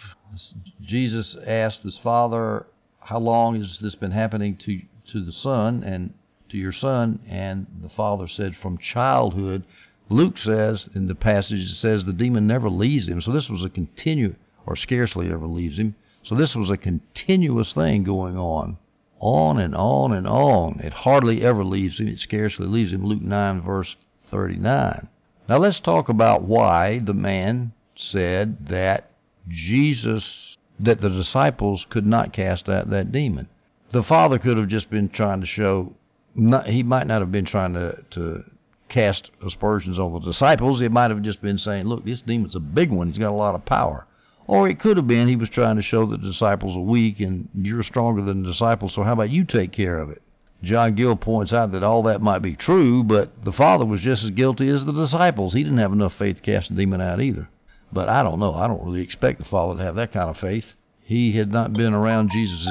Jesus 0.81 1.35
asked 1.45 1.83
his 1.83 1.97
father, 1.97 2.67
"How 2.99 3.19
long 3.19 3.55
has 3.55 3.79
this 3.79 3.95
been 3.95 4.11
happening 4.11 4.55
to 4.57 4.81
to 5.11 5.21
the 5.21 5.31
son 5.31 5.83
and 5.83 6.13
to 6.49 6.57
your 6.57 6.71
son?" 6.71 7.19
And 7.27 7.65
the 7.81 7.89
father 7.89 8.27
said, 8.27 8.55
"From 8.55 8.77
childhood." 8.77 9.63
Luke 10.09 10.37
says 10.37 10.89
in 10.95 11.07
the 11.07 11.15
passage, 11.15 11.71
it 11.71 11.75
says 11.75 12.05
the 12.05 12.13
demon 12.13 12.47
never 12.47 12.69
leaves 12.69 13.09
him. 13.09 13.19
So 13.19 13.31
this 13.31 13.49
was 13.49 13.63
a 13.63 13.69
continue, 13.69 14.35
or 14.65 14.75
scarcely 14.75 15.29
ever 15.29 15.47
leaves 15.47 15.77
him. 15.77 15.95
So 16.23 16.35
this 16.35 16.55
was 16.55 16.69
a 16.69 16.77
continuous 16.77 17.73
thing 17.73 18.03
going 18.03 18.37
on, 18.37 18.77
on 19.19 19.59
and 19.59 19.75
on 19.75 20.13
and 20.13 20.27
on. 20.27 20.79
It 20.83 20.93
hardly 20.93 21.43
ever 21.43 21.63
leaves 21.63 21.99
him. 21.99 22.07
It 22.07 22.19
scarcely 22.19 22.67
leaves 22.67 22.93
him. 22.93 23.05
Luke 23.05 23.21
9, 23.21 23.61
verse 23.61 23.95
39. 24.29 25.07
Now 25.49 25.57
let's 25.57 25.79
talk 25.79 26.09
about 26.09 26.43
why 26.43 26.99
the 26.99 27.13
man 27.13 27.71
said 27.95 28.67
that 28.67 29.11
Jesus, 29.47 30.57
that 30.79 31.01
the 31.01 31.09
disciples 31.09 31.85
could 31.89 32.05
not 32.05 32.33
cast 32.33 32.67
out 32.67 32.89
that 32.89 33.11
demon. 33.11 33.47
The 33.91 34.03
father 34.03 34.37
could 34.37 34.57
have 34.57 34.67
just 34.67 34.89
been 34.89 35.09
trying 35.09 35.41
to 35.41 35.47
show, 35.47 35.93
not, 36.35 36.67
he 36.67 36.83
might 36.83 37.07
not 37.07 37.21
have 37.21 37.31
been 37.31 37.45
trying 37.45 37.73
to, 37.73 38.03
to 38.11 38.43
cast 38.89 39.31
aspersions 39.45 39.99
on 39.99 40.13
the 40.13 40.19
disciples. 40.19 40.79
He 40.79 40.89
might 40.89 41.11
have 41.11 41.21
just 41.21 41.41
been 41.41 41.57
saying, 41.57 41.85
look, 41.85 42.05
this 42.05 42.21
demon's 42.21 42.55
a 42.55 42.59
big 42.59 42.91
one. 42.91 43.07
He's 43.07 43.17
got 43.17 43.29
a 43.29 43.31
lot 43.31 43.55
of 43.55 43.65
power. 43.65 44.06
Or 44.47 44.69
it 44.69 44.79
could 44.79 44.95
have 44.95 45.07
been 45.07 45.27
he 45.27 45.35
was 45.35 45.49
trying 45.49 45.75
to 45.75 45.81
show 45.81 46.05
the 46.05 46.17
disciples 46.17 46.75
are 46.75 46.79
weak 46.79 47.19
and 47.19 47.49
you're 47.53 47.83
stronger 47.83 48.21
than 48.21 48.43
the 48.43 48.49
disciples, 48.49 48.93
so 48.93 49.03
how 49.03 49.13
about 49.13 49.29
you 49.29 49.43
take 49.43 49.73
care 49.73 49.99
of 49.99 50.09
it? 50.09 50.21
John 50.63 50.95
Gill 50.95 51.15
points 51.17 51.53
out 51.53 51.73
that 51.73 51.83
all 51.83 52.03
that 52.03 52.21
might 52.21 52.39
be 52.39 52.55
true, 52.55 53.03
but 53.03 53.43
the 53.43 53.51
Father 53.51 53.85
was 53.85 54.01
just 54.01 54.23
as 54.23 54.31
guilty 54.31 54.69
as 54.69 54.85
the 54.85 54.93
disciples. 54.93 55.53
He 55.53 55.63
didn't 55.63 55.77
have 55.77 55.93
enough 55.93 56.15
faith 56.15 56.37
to 56.37 56.41
cast 56.41 56.69
the 56.69 56.75
demon 56.75 57.01
out 57.01 57.21
either. 57.21 57.49
But 57.91 58.09
I 58.09 58.23
don't 58.23 58.39
know. 58.39 58.55
I 58.55 58.67
don't 58.67 58.83
really 58.83 59.01
expect 59.01 59.39
the 59.39 59.45
Father 59.45 59.77
to 59.77 59.83
have 59.83 59.95
that 59.95 60.13
kind 60.13 60.29
of 60.29 60.37
faith. 60.37 60.65
He 61.03 61.33
had 61.33 61.51
not 61.51 61.73
been 61.73 61.93
around 61.93 62.31
Jesus' 62.31 62.69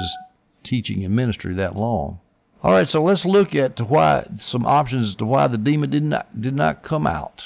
teaching 0.64 1.04
and 1.04 1.14
ministry 1.14 1.54
that 1.54 1.76
long. 1.76 2.20
All 2.62 2.72
right, 2.72 2.88
so 2.88 3.02
let's 3.02 3.24
look 3.24 3.54
at 3.54 3.80
why 3.80 4.26
some 4.40 4.66
options 4.66 5.10
as 5.10 5.14
to 5.16 5.24
why 5.24 5.46
the 5.46 5.58
demon 5.58 5.90
did 5.90 6.02
not 6.02 6.40
did 6.40 6.54
not 6.54 6.82
come 6.82 7.06
out. 7.06 7.44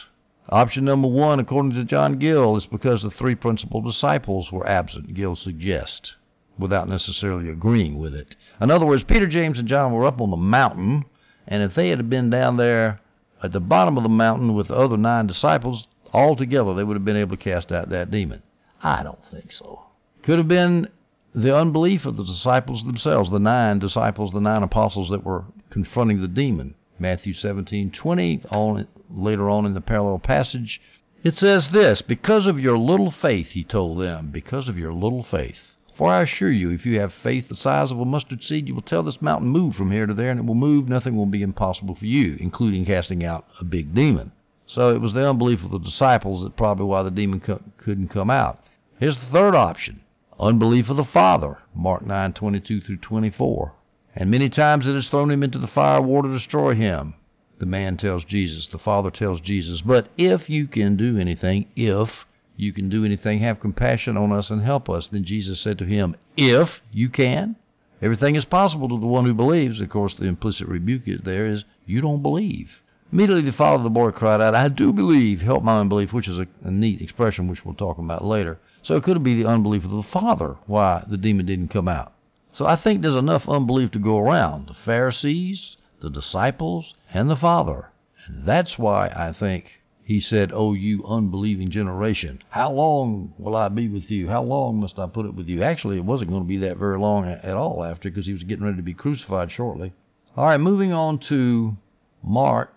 Option 0.50 0.85
number 0.85 1.07
one, 1.07 1.38
according 1.38 1.73
to 1.75 1.85
John 1.85 2.19
Gill, 2.19 2.57
is 2.57 2.66
because 2.66 3.02
the 3.02 3.11
three 3.11 3.37
principal 3.37 3.80
disciples 3.80 4.50
were 4.50 4.66
absent. 4.66 5.14
Gill 5.14 5.37
suggests, 5.37 6.16
without 6.59 6.88
necessarily 6.88 7.49
agreeing 7.49 8.00
with 8.00 8.14
it. 8.14 8.35
In 8.61 8.69
other 8.69 8.85
words, 8.85 9.04
Peter, 9.04 9.28
James, 9.28 9.61
and 9.61 9.69
John 9.69 9.92
were 9.92 10.04
up 10.04 10.21
on 10.21 10.30
the 10.30 10.37
mountain, 10.37 11.04
and 11.47 11.62
if 11.62 11.76
they 11.76 11.90
had 11.90 12.11
been 12.11 12.30
down 12.30 12.57
there 12.57 13.00
at 13.42 13.52
the 13.52 13.61
bottom 13.61 13.97
of 13.97 14.02
the 14.02 14.09
mountain 14.09 14.54
with 14.54 14.69
the 14.69 14.75
other 14.75 14.97
nine 14.97 15.28
disciples, 15.28 15.87
all 16.12 16.35
together 16.35 16.75
they 16.75 16.83
would 16.83 16.97
have 16.97 17.04
been 17.04 17.16
able 17.16 17.37
to 17.37 17.42
cast 17.42 17.71
out 17.71 17.88
that 17.90 18.11
demon. 18.11 18.42
I 18.83 19.04
don't 19.04 19.25
think 19.26 19.52
so. 19.52 19.83
Could 20.25 20.38
have 20.38 20.49
been 20.49 20.88
the 21.33 21.57
unbelief 21.57 22.07
of 22.07 22.16
the 22.16 22.25
disciples 22.25 22.85
themselves, 22.85 23.30
the 23.30 23.38
nine 23.38 23.78
disciples, 23.78 24.33
the 24.33 24.40
nine 24.40 24.64
apostles 24.64 25.11
that 25.11 25.25
were 25.25 25.45
confronting 25.71 26.21
the 26.21 26.26
demon. 26.28 26.75
Matthew 27.00 27.33
17:20, 27.33 28.45
on 28.50 28.87
later 29.09 29.49
on 29.49 29.64
in 29.64 29.73
the 29.73 29.80
parallel 29.80 30.19
passage, 30.19 30.83
it 31.25 31.35
says 31.35 31.71
this, 31.71 32.02
"Because 32.02 32.47
of 32.47 32.61
your 32.61 32.76
little 32.76 33.11
faith," 33.11 33.52
he 33.52 33.64
told 33.64 34.02
them, 34.02 34.28
"because 34.30 34.69
of 34.69 34.76
your 34.76 34.92
little 34.92 35.23
faith. 35.23 35.57
For 35.95 36.12
I 36.12 36.21
assure 36.21 36.52
you, 36.52 36.71
if 36.71 36.85
you 36.85 37.00
have 37.00 37.14
faith 37.14 37.49
the 37.49 37.57
size 37.57 37.90
of 37.90 37.99
a 38.00 38.04
mustard 38.04 38.42
seed, 38.42 38.69
you 38.69 38.75
will 38.75 38.83
tell 38.83 39.02
this 39.02 39.23
mountain, 39.23 39.49
move 39.49 39.76
from 39.76 39.90
here 39.90 40.04
to 40.04 40.12
there, 40.12 40.30
and 40.30 40.40
it 40.40 40.45
will 40.45 40.54
move. 40.54 40.90
Nothing 40.90 41.16
will 41.16 41.25
be 41.25 41.40
impossible 41.40 41.95
for 41.95 42.04
you, 42.04 42.37
including 42.38 42.85
casting 42.85 43.25
out 43.25 43.47
a 43.59 43.64
big 43.64 43.95
demon." 43.95 44.33
So 44.66 44.95
it 44.95 45.00
was 45.00 45.14
the 45.14 45.26
unbelief 45.26 45.64
of 45.64 45.71
the 45.71 45.78
disciples 45.78 46.42
that 46.42 46.54
probably 46.54 46.85
why 46.85 47.02
the 47.02 47.11
demon 47.11 47.40
co- 47.40 47.62
couldn't 47.78 48.09
come 48.09 48.28
out. 48.28 48.62
Here's 48.99 49.19
the 49.19 49.25
third 49.26 49.54
option 49.54 50.00
unbelief 50.38 50.90
of 50.90 50.99
the 50.99 51.04
father, 51.04 51.57
Mark 51.75 52.04
9:22 52.04 52.83
through 52.83 52.99
24. 52.99 53.73
And 54.17 54.31
many 54.31 54.49
times 54.49 54.87
it 54.87 54.95
has 54.95 55.09
thrown 55.09 55.31
him 55.31 55.43
into 55.43 55.59
the 55.59 55.69
fire 55.69 56.02
water 56.02 56.29
to 56.29 56.35
destroy 56.35 56.75
him. 56.75 57.14
The 57.59 57.67
man 57.67 57.97
tells 57.97 58.25
Jesus, 58.25 58.67
the 58.67 58.79
father 58.79 59.11
tells 59.11 59.40
Jesus, 59.40 59.83
but 59.83 60.09
if 60.17 60.49
you 60.50 60.67
can 60.67 60.97
do 60.97 61.19
anything, 61.19 61.67
if 61.76 62.25
you 62.57 62.73
can 62.73 62.88
do 62.88 63.05
anything, 63.05 63.38
have 63.38 63.61
compassion 63.61 64.17
on 64.17 64.33
us 64.33 64.50
and 64.50 64.62
help 64.62 64.90
us. 64.90 65.09
Then 65.09 65.25
Jesus 65.25 65.61
said 65.61 65.79
to 65.79 65.85
him, 65.85 66.17
If 66.37 66.81
you 66.93 67.09
can, 67.09 67.57
everything 68.02 68.35
is 68.35 68.45
possible 68.45 68.88
to 68.88 68.99
the 68.99 69.07
one 69.07 69.25
who 69.25 69.35
believes. 69.35 69.81
Of 69.81 69.90
course, 69.90 70.14
the 70.14 70.26
implicit 70.26 70.69
rebuke 70.69 71.07
is 71.07 71.21
there 71.23 71.47
is, 71.47 71.64
You 71.87 72.00
don't 72.00 72.23
believe. 72.23 72.83
Immediately 73.12 73.43
the 73.43 73.52
father 73.52 73.76
of 73.76 73.85
the 73.85 73.90
boy 73.90 74.11
cried 74.11 74.40
out, 74.40 74.55
I 74.55 74.69
do 74.69 74.93
believe, 74.93 75.40
help 75.40 75.64
my 75.64 75.81
unbelief, 75.81 76.12
which 76.12 76.29
is 76.29 76.38
a, 76.38 76.47
a 76.62 76.71
neat 76.71 77.00
expression 77.00 77.49
which 77.49 77.64
we'll 77.64 77.75
talk 77.75 77.99
about 77.99 78.25
later. 78.25 78.59
So 78.83 78.97
it 78.97 79.02
could 79.02 79.23
be 79.23 79.35
the 79.35 79.49
unbelief 79.49 79.85
of 79.85 79.90
the 79.90 80.02
father 80.02 80.57
why 80.67 81.05
the 81.09 81.17
demon 81.17 81.47
didn't 81.47 81.69
come 81.69 81.88
out. 81.88 82.12
So 82.52 82.66
I 82.66 82.76
think 82.76 83.02
there's 83.02 83.16
enough 83.16 83.49
unbelief 83.49 83.90
to 83.92 83.99
go 83.99 84.19
around. 84.19 84.69
The 84.69 84.75
Pharisees, 84.75 85.76
the 86.00 86.11
disciples, 86.11 86.95
and 87.12 87.30
the 87.30 87.37
father. 87.37 87.90
And 88.26 88.47
that's 88.47 88.78
why 88.78 89.09
I 89.09 89.33
think 89.33 89.83
he 90.02 90.21
said, 90.21 90.50
Oh, 90.52 90.73
you 90.73 91.04
unbelieving 91.07 91.71
generation, 91.71 92.42
how 92.50 92.73
long 92.73 93.35
will 93.38 93.54
I 93.54 93.69
be 93.69 93.88
with 93.88 94.11
you? 94.11 94.28
How 94.28 94.42
long 94.42 94.80
must 94.80 94.99
I 94.99 95.07
put 95.07 95.26
it 95.26 95.35
with 95.35 95.49
you? 95.49 95.62
Actually, 95.62 95.97
it 95.97 96.04
wasn't 96.04 96.30
going 96.30 96.42
to 96.42 96.49
be 96.49 96.59
that 96.59 96.76
very 96.76 96.99
long 96.99 97.28
at 97.28 97.45
all 97.54 97.85
after 97.85 98.11
because 98.11 98.26
he 98.26 98.33
was 98.33 98.42
getting 98.42 98.64
ready 98.64 98.76
to 98.76 98.83
be 98.83 98.95
crucified 98.95 99.52
shortly. 99.52 99.92
All 100.37 100.47
right, 100.47 100.61
moving 100.61 100.92
on 100.92 101.19
to 101.30 101.76
Mark 102.23 102.75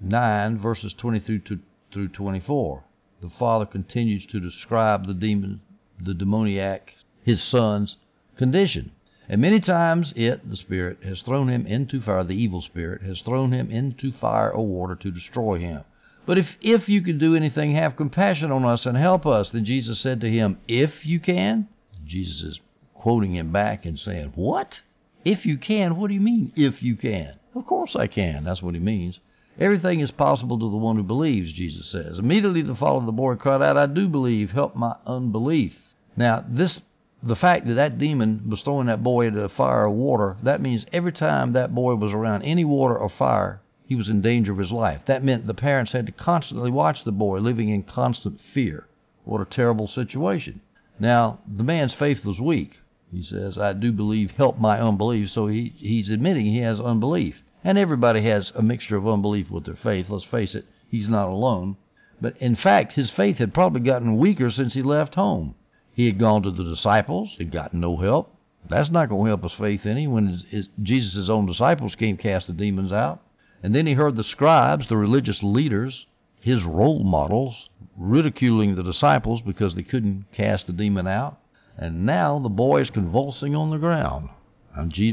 9, 0.00 0.58
verses 0.58 0.92
23 0.92 1.40
to, 1.40 1.58
through 1.92 2.08
24 2.08 2.84
the 3.20 3.28
father 3.28 3.66
continues 3.66 4.24
to 4.24 4.40
describe 4.40 5.06
the 5.06 5.12
demon, 5.12 5.60
the 6.00 6.14
demoniac, 6.14 6.96
his 7.22 7.42
son's 7.42 7.98
condition. 8.36 8.92
And 9.30 9.40
many 9.40 9.60
times 9.60 10.12
it, 10.16 10.50
the 10.50 10.56
spirit, 10.56 11.04
has 11.04 11.22
thrown 11.22 11.46
him 11.46 11.64
into 11.64 12.00
fire, 12.00 12.24
the 12.24 12.34
evil 12.34 12.62
spirit, 12.62 13.02
has 13.02 13.20
thrown 13.20 13.52
him 13.52 13.70
into 13.70 14.10
fire 14.10 14.50
or 14.50 14.66
water 14.66 14.96
to 14.96 15.12
destroy 15.12 15.60
him. 15.60 15.84
But 16.26 16.36
if, 16.36 16.56
if 16.60 16.88
you 16.88 17.00
can 17.00 17.18
do 17.18 17.36
anything, 17.36 17.70
have 17.70 17.94
compassion 17.94 18.50
on 18.50 18.64
us 18.64 18.86
and 18.86 18.96
help 18.96 19.26
us. 19.26 19.52
Then 19.52 19.64
Jesus 19.64 20.00
said 20.00 20.20
to 20.22 20.28
him, 20.28 20.58
If 20.66 21.06
you 21.06 21.20
can? 21.20 21.68
Jesus 22.04 22.42
is 22.42 22.60
quoting 22.92 23.36
him 23.36 23.52
back 23.52 23.86
and 23.86 23.96
saying, 24.00 24.32
What? 24.34 24.80
If 25.24 25.46
you 25.46 25.58
can? 25.58 25.96
What 25.96 26.08
do 26.08 26.14
you 26.14 26.20
mean, 26.20 26.52
if 26.56 26.82
you 26.82 26.96
can? 26.96 27.34
Of 27.54 27.66
course 27.66 27.94
I 27.94 28.08
can. 28.08 28.42
That's 28.42 28.62
what 28.62 28.74
he 28.74 28.80
means. 28.80 29.20
Everything 29.60 30.00
is 30.00 30.10
possible 30.10 30.58
to 30.58 30.70
the 30.70 30.76
one 30.76 30.96
who 30.96 31.04
believes, 31.04 31.52
Jesus 31.52 31.86
says. 31.86 32.18
Immediately 32.18 32.62
the 32.62 32.74
father 32.74 32.98
of 32.98 33.06
the 33.06 33.12
boy 33.12 33.36
cried 33.36 33.62
out, 33.62 33.76
I 33.76 33.86
do 33.86 34.08
believe, 34.08 34.50
help 34.50 34.74
my 34.74 34.96
unbelief. 35.06 35.78
Now, 36.16 36.44
this 36.48 36.80
the 37.22 37.36
fact 37.36 37.66
that 37.66 37.74
that 37.74 37.98
demon 37.98 38.48
was 38.48 38.62
throwing 38.62 38.86
that 38.86 39.02
boy 39.02 39.26
into 39.26 39.48
fire 39.48 39.84
or 39.84 39.90
water, 39.90 40.36
that 40.42 40.60
means 40.60 40.86
every 40.92 41.12
time 41.12 41.52
that 41.52 41.74
boy 41.74 41.94
was 41.94 42.12
around 42.12 42.42
any 42.42 42.64
water 42.64 42.96
or 42.96 43.08
fire, 43.10 43.60
he 43.84 43.94
was 43.94 44.08
in 44.08 44.22
danger 44.22 44.52
of 44.52 44.58
his 44.58 44.72
life. 44.72 45.02
That 45.06 45.24
meant 45.24 45.46
the 45.46 45.54
parents 45.54 45.92
had 45.92 46.06
to 46.06 46.12
constantly 46.12 46.70
watch 46.70 47.04
the 47.04 47.12
boy, 47.12 47.40
living 47.40 47.68
in 47.68 47.82
constant 47.82 48.40
fear. 48.40 48.86
What 49.24 49.40
a 49.40 49.44
terrible 49.44 49.86
situation. 49.86 50.60
Now, 50.98 51.40
the 51.46 51.64
man's 51.64 51.92
faith 51.92 52.24
was 52.24 52.40
weak. 52.40 52.80
He 53.12 53.22
says, 53.22 53.58
I 53.58 53.72
do 53.72 53.92
believe, 53.92 54.30
help 54.30 54.58
my 54.58 54.80
unbelief. 54.80 55.30
So 55.30 55.46
he, 55.46 55.74
he's 55.76 56.08
admitting 56.08 56.46
he 56.46 56.60
has 56.60 56.80
unbelief. 56.80 57.42
And 57.64 57.76
everybody 57.76 58.22
has 58.22 58.52
a 58.54 58.62
mixture 58.62 58.96
of 58.96 59.06
unbelief 59.06 59.50
with 59.50 59.64
their 59.64 59.74
faith. 59.74 60.08
Let's 60.08 60.24
face 60.24 60.54
it, 60.54 60.66
he's 60.88 61.08
not 61.08 61.28
alone. 61.28 61.76
But 62.20 62.36
in 62.38 62.54
fact, 62.54 62.92
his 62.92 63.10
faith 63.10 63.38
had 63.38 63.52
probably 63.52 63.80
gotten 63.80 64.16
weaker 64.16 64.50
since 64.50 64.74
he 64.74 64.82
left 64.82 65.16
home. 65.16 65.54
He 65.92 66.06
had 66.06 66.18
gone 66.18 66.42
to 66.42 66.50
the 66.50 66.64
disciples, 66.64 67.36
had 67.38 67.50
gotten 67.50 67.80
no 67.80 67.96
help. 67.96 68.34
That's 68.68 68.90
not 68.90 69.08
going 69.08 69.24
to 69.24 69.28
help 69.28 69.42
his 69.42 69.52
faith 69.52 69.86
any 69.86 70.06
when 70.06 70.28
his, 70.28 70.44
his, 70.48 70.68
Jesus' 70.82 71.28
own 71.28 71.46
disciples 71.46 71.94
came 71.94 72.16
cast 72.16 72.46
the 72.46 72.52
demons 72.52 72.92
out. 72.92 73.20
And 73.62 73.74
then 73.74 73.86
he 73.86 73.94
heard 73.94 74.16
the 74.16 74.24
scribes, 74.24 74.88
the 74.88 74.96
religious 74.96 75.42
leaders, 75.42 76.06
his 76.40 76.64
role 76.64 77.04
models, 77.04 77.68
ridiculing 77.96 78.74
the 78.74 78.82
disciples 78.82 79.42
because 79.42 79.74
they 79.74 79.82
couldn't 79.82 80.26
cast 80.32 80.66
the 80.66 80.72
demon 80.72 81.06
out. 81.06 81.38
And 81.76 82.06
now 82.06 82.38
the 82.38 82.48
boy 82.48 82.80
is 82.80 82.90
convulsing 82.90 83.54
on 83.54 83.70
the 83.70 83.78
ground 83.78 84.28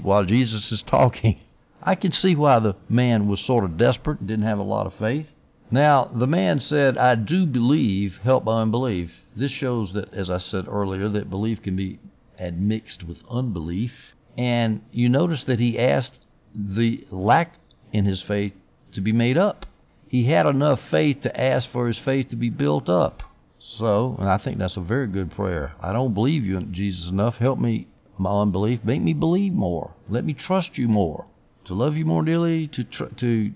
while 0.04 0.26
Jesus 0.26 0.72
is 0.72 0.82
talking. 0.88 1.40
I 1.82 1.96
can 1.96 2.12
see 2.12 2.36
why 2.36 2.60
the 2.60 2.76
man 2.90 3.28
was 3.28 3.40
sort 3.40 3.64
of 3.64 3.78
desperate 3.78 4.20
and 4.20 4.28
didn't 4.28 4.46
have 4.46 4.60
a 4.60 4.64
lot 4.64 4.88
of 4.88 4.94
faith. 4.94 5.28
Now, 5.70 6.06
the 6.06 6.28
man 6.28 6.60
said, 6.60 6.98
I 6.98 7.16
do 7.16 7.46
believe, 7.46 8.20
help 8.24 8.46
my 8.46 8.62
unbelief. 8.62 9.12
This 9.36 9.52
shows 9.52 9.94
that, 9.94 10.14
as 10.14 10.30
I 10.30 10.38
said 10.38 10.66
earlier, 10.68 11.10
that 11.10 11.30
belief 11.30 11.62
can 11.62 11.76
be 11.76 12.00
admixed 12.40 13.04
with 13.04 13.24
unbelief. 13.30 14.14
And 14.38 14.82
you 14.92 15.10
notice 15.10 15.44
that 15.46 15.60
he 15.60 15.78
asked 15.78 16.26
the 16.56 17.06
lack 17.10 17.56
in 17.92 18.06
his 18.06 18.22
faith 18.22 18.54
to 18.94 19.02
be 19.02 19.12
made 19.12 19.38
up. 19.38 19.66
He 20.08 20.24
had 20.24 20.46
enough 20.46 20.80
faith 20.90 21.22
to 21.22 21.40
ask 21.40 21.70
for 21.70 21.88
his 21.88 21.98
faith 21.98 22.30
to 22.30 22.38
be 22.38 22.50
built 22.50 22.88
up. 22.88 23.24
So, 23.60 24.16
and 24.20 24.30
I 24.30 24.38
think 24.38 24.58
that's 24.58 24.78
a 24.78 24.82
very 24.82 25.08
good 25.08 25.32
prayer. 25.32 25.74
I 25.82 25.92
don't 25.92 26.14
believe 26.14 26.46
you, 26.46 26.62
Jesus, 26.62 27.10
enough. 27.10 27.38
Help 27.38 27.60
me, 27.60 27.88
my 28.18 28.42
unbelief. 28.42 28.86
Make 28.86 29.02
me 29.02 29.14
believe 29.14 29.54
more. 29.54 29.92
Let 30.08 30.24
me 30.24 30.34
trust 30.34 30.78
you 30.78 30.88
more. 30.88 31.26
To 31.66 31.74
love 31.74 31.98
you 31.98 32.06
more 32.06 32.24
dearly, 32.24 32.68
to 32.70 32.86
tr- 32.86 33.14
to 33.18 33.52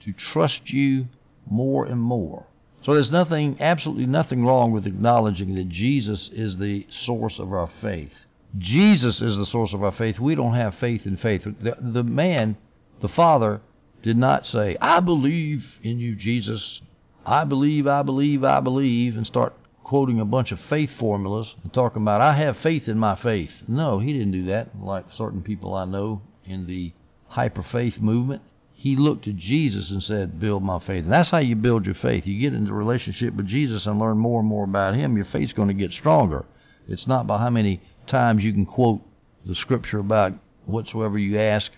to 0.00 0.12
trust 0.12 0.70
you 0.70 1.06
more 1.50 1.86
and 1.86 2.00
more. 2.00 2.46
So 2.82 2.94
there's 2.94 3.10
nothing, 3.10 3.56
absolutely 3.60 4.06
nothing 4.06 4.46
wrong 4.46 4.72
with 4.72 4.86
acknowledging 4.86 5.54
that 5.56 5.68
Jesus 5.68 6.30
is 6.32 6.58
the 6.58 6.86
source 6.90 7.38
of 7.38 7.52
our 7.52 7.68
faith. 7.80 8.12
Jesus 8.56 9.20
is 9.20 9.36
the 9.36 9.46
source 9.46 9.74
of 9.74 9.82
our 9.82 9.92
faith. 9.92 10.18
We 10.18 10.34
don't 10.34 10.54
have 10.54 10.74
faith 10.76 11.04
in 11.04 11.16
faith. 11.16 11.44
The, 11.44 11.76
the 11.80 12.04
man, 12.04 12.56
the 13.00 13.08
Father, 13.08 13.60
did 14.02 14.16
not 14.16 14.46
say, 14.46 14.76
I 14.80 15.00
believe 15.00 15.66
in 15.82 15.98
you, 15.98 16.14
Jesus. 16.14 16.80
I 17.26 17.44
believe, 17.44 17.86
I 17.86 18.02
believe, 18.02 18.44
I 18.44 18.60
believe, 18.60 19.16
and 19.16 19.26
start 19.26 19.54
quoting 19.82 20.20
a 20.20 20.24
bunch 20.24 20.52
of 20.52 20.60
faith 20.60 20.90
formulas 20.98 21.54
and 21.62 21.72
talking 21.72 22.02
about, 22.02 22.20
I 22.20 22.34
have 22.34 22.58
faith 22.58 22.88
in 22.88 22.98
my 22.98 23.16
faith. 23.16 23.50
No, 23.66 23.98
he 23.98 24.12
didn't 24.12 24.32
do 24.32 24.44
that, 24.46 24.80
like 24.80 25.06
certain 25.12 25.42
people 25.42 25.74
I 25.74 25.84
know 25.84 26.22
in 26.44 26.66
the 26.66 26.92
hyper 27.26 27.62
faith 27.62 27.98
movement 27.98 28.42
he 28.80 28.94
looked 28.94 29.24
to 29.24 29.32
Jesus 29.32 29.90
and 29.90 30.00
said, 30.00 30.38
Build 30.38 30.62
my 30.62 30.78
faith. 30.78 31.02
And 31.02 31.12
that's 31.12 31.30
how 31.30 31.38
you 31.38 31.56
build 31.56 31.84
your 31.84 31.96
faith. 31.96 32.28
You 32.28 32.38
get 32.38 32.54
into 32.54 32.70
a 32.70 32.76
relationship 32.76 33.34
with 33.34 33.48
Jesus 33.48 33.86
and 33.86 33.98
learn 33.98 34.18
more 34.18 34.38
and 34.38 34.48
more 34.48 34.62
about 34.62 34.94
Him, 34.94 35.16
your 35.16 35.26
faith's 35.26 35.52
going 35.52 35.66
to 35.66 35.74
get 35.74 35.90
stronger. 35.92 36.44
It's 36.86 37.08
not 37.08 37.26
by 37.26 37.38
how 37.38 37.50
many 37.50 37.82
times 38.06 38.44
you 38.44 38.52
can 38.52 38.66
quote 38.66 39.00
the 39.44 39.56
scripture 39.56 39.98
about 39.98 40.34
whatsoever 40.64 41.18
you 41.18 41.40
ask, 41.40 41.72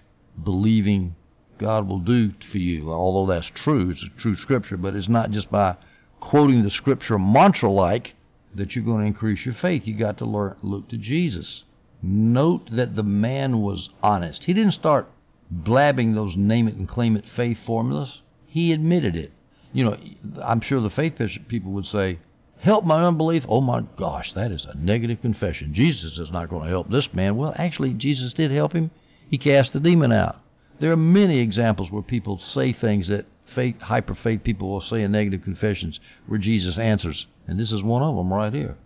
believing 0.45 1.17
God 1.57 1.89
will 1.89 2.01
do 2.01 2.35
for 2.53 2.59
you. 2.59 2.93
Although 2.93 3.33
that's 3.33 3.49
true, 3.49 3.89
it's 3.89 4.03
a 4.03 4.21
true 4.21 4.37
scripture, 4.37 4.77
but 4.77 4.95
it's 4.95 5.09
not 5.09 5.31
just 5.31 5.51
by 5.51 5.77
quoting 6.21 6.65
the 6.65 6.71
scripture 6.71 7.19
mantra 7.19 7.71
like 7.71 8.15
that 8.55 8.77
you're 8.77 8.85
going 8.85 9.01
to 9.01 9.07
increase 9.07 9.47
your 9.47 9.55
faith. 9.55 9.87
You 9.87 9.95
got 9.95 10.19
to 10.19 10.27
learn 10.27 10.57
look 10.61 10.91
to 10.91 10.99
Jesus. 10.99 11.65
Note 12.03 12.69
that 12.73 12.95
the 12.95 13.03
man 13.03 13.63
was 13.63 13.89
honest. 14.03 14.45
He 14.45 14.53
didn't 14.53 14.73
start 14.73 15.09
blabbing 15.51 16.15
those 16.15 16.37
name 16.37 16.69
it 16.69 16.77
and 16.77 16.89
claim 16.89 17.17
it 17.17 17.25
faith 17.37 17.59
formulas. 17.67 18.23
He 18.47 18.73
admitted 18.73 19.17
it. 19.17 19.33
You 19.73 19.85
know, 19.85 19.97
I'm 20.43 20.61
sure 20.61 20.81
the 20.81 20.91
faith 20.91 21.21
people 21.49 21.73
would 21.73 21.87
say, 21.87 22.19
help 22.59 22.85
my 22.85 23.05
unbelief. 23.05 23.45
Oh 23.49 23.61
my 23.61 23.83
gosh, 23.97 24.33
that 24.33 24.51
is 24.51 24.65
a 24.65 24.77
negative 24.77 25.21
confession. 25.21 25.75
Jesus 25.75 26.19
is 26.19 26.31
not 26.31 26.49
going 26.49 26.65
to 26.65 26.69
help 26.69 26.91
this 26.91 27.13
man. 27.15 27.37
Well, 27.37 27.55
actually, 27.57 27.95
Jesus 27.95 28.33
did 28.33 28.51
help 28.51 28.73
him. 28.73 28.91
He 29.29 29.39
cast 29.39 29.73
the 29.73 29.81
demon 29.81 30.13
out. 30.13 30.41
There 30.81 30.93
are 30.93 30.97
many 30.97 31.39
examples 31.39 31.91
where 31.91 32.03
people 32.03 32.39
say 32.39 32.73
things 32.73 33.09
that 33.09 33.27
faith, 33.55 33.81
hyper 33.81 34.15
faith 34.15 34.43
people 34.43 34.71
will 34.71 34.81
say 34.81 35.03
in 35.03 35.13
negative 35.13 35.43
confessions 35.43 36.01
where 36.27 36.39
Jesus 36.39 36.79
answers. 36.79 37.27
And 37.47 37.59
this 37.59 37.73
is 37.73 37.83
one 37.83 38.03
of 38.03 38.17
them 38.17 38.33
right 38.33 38.53
here. 38.53 38.77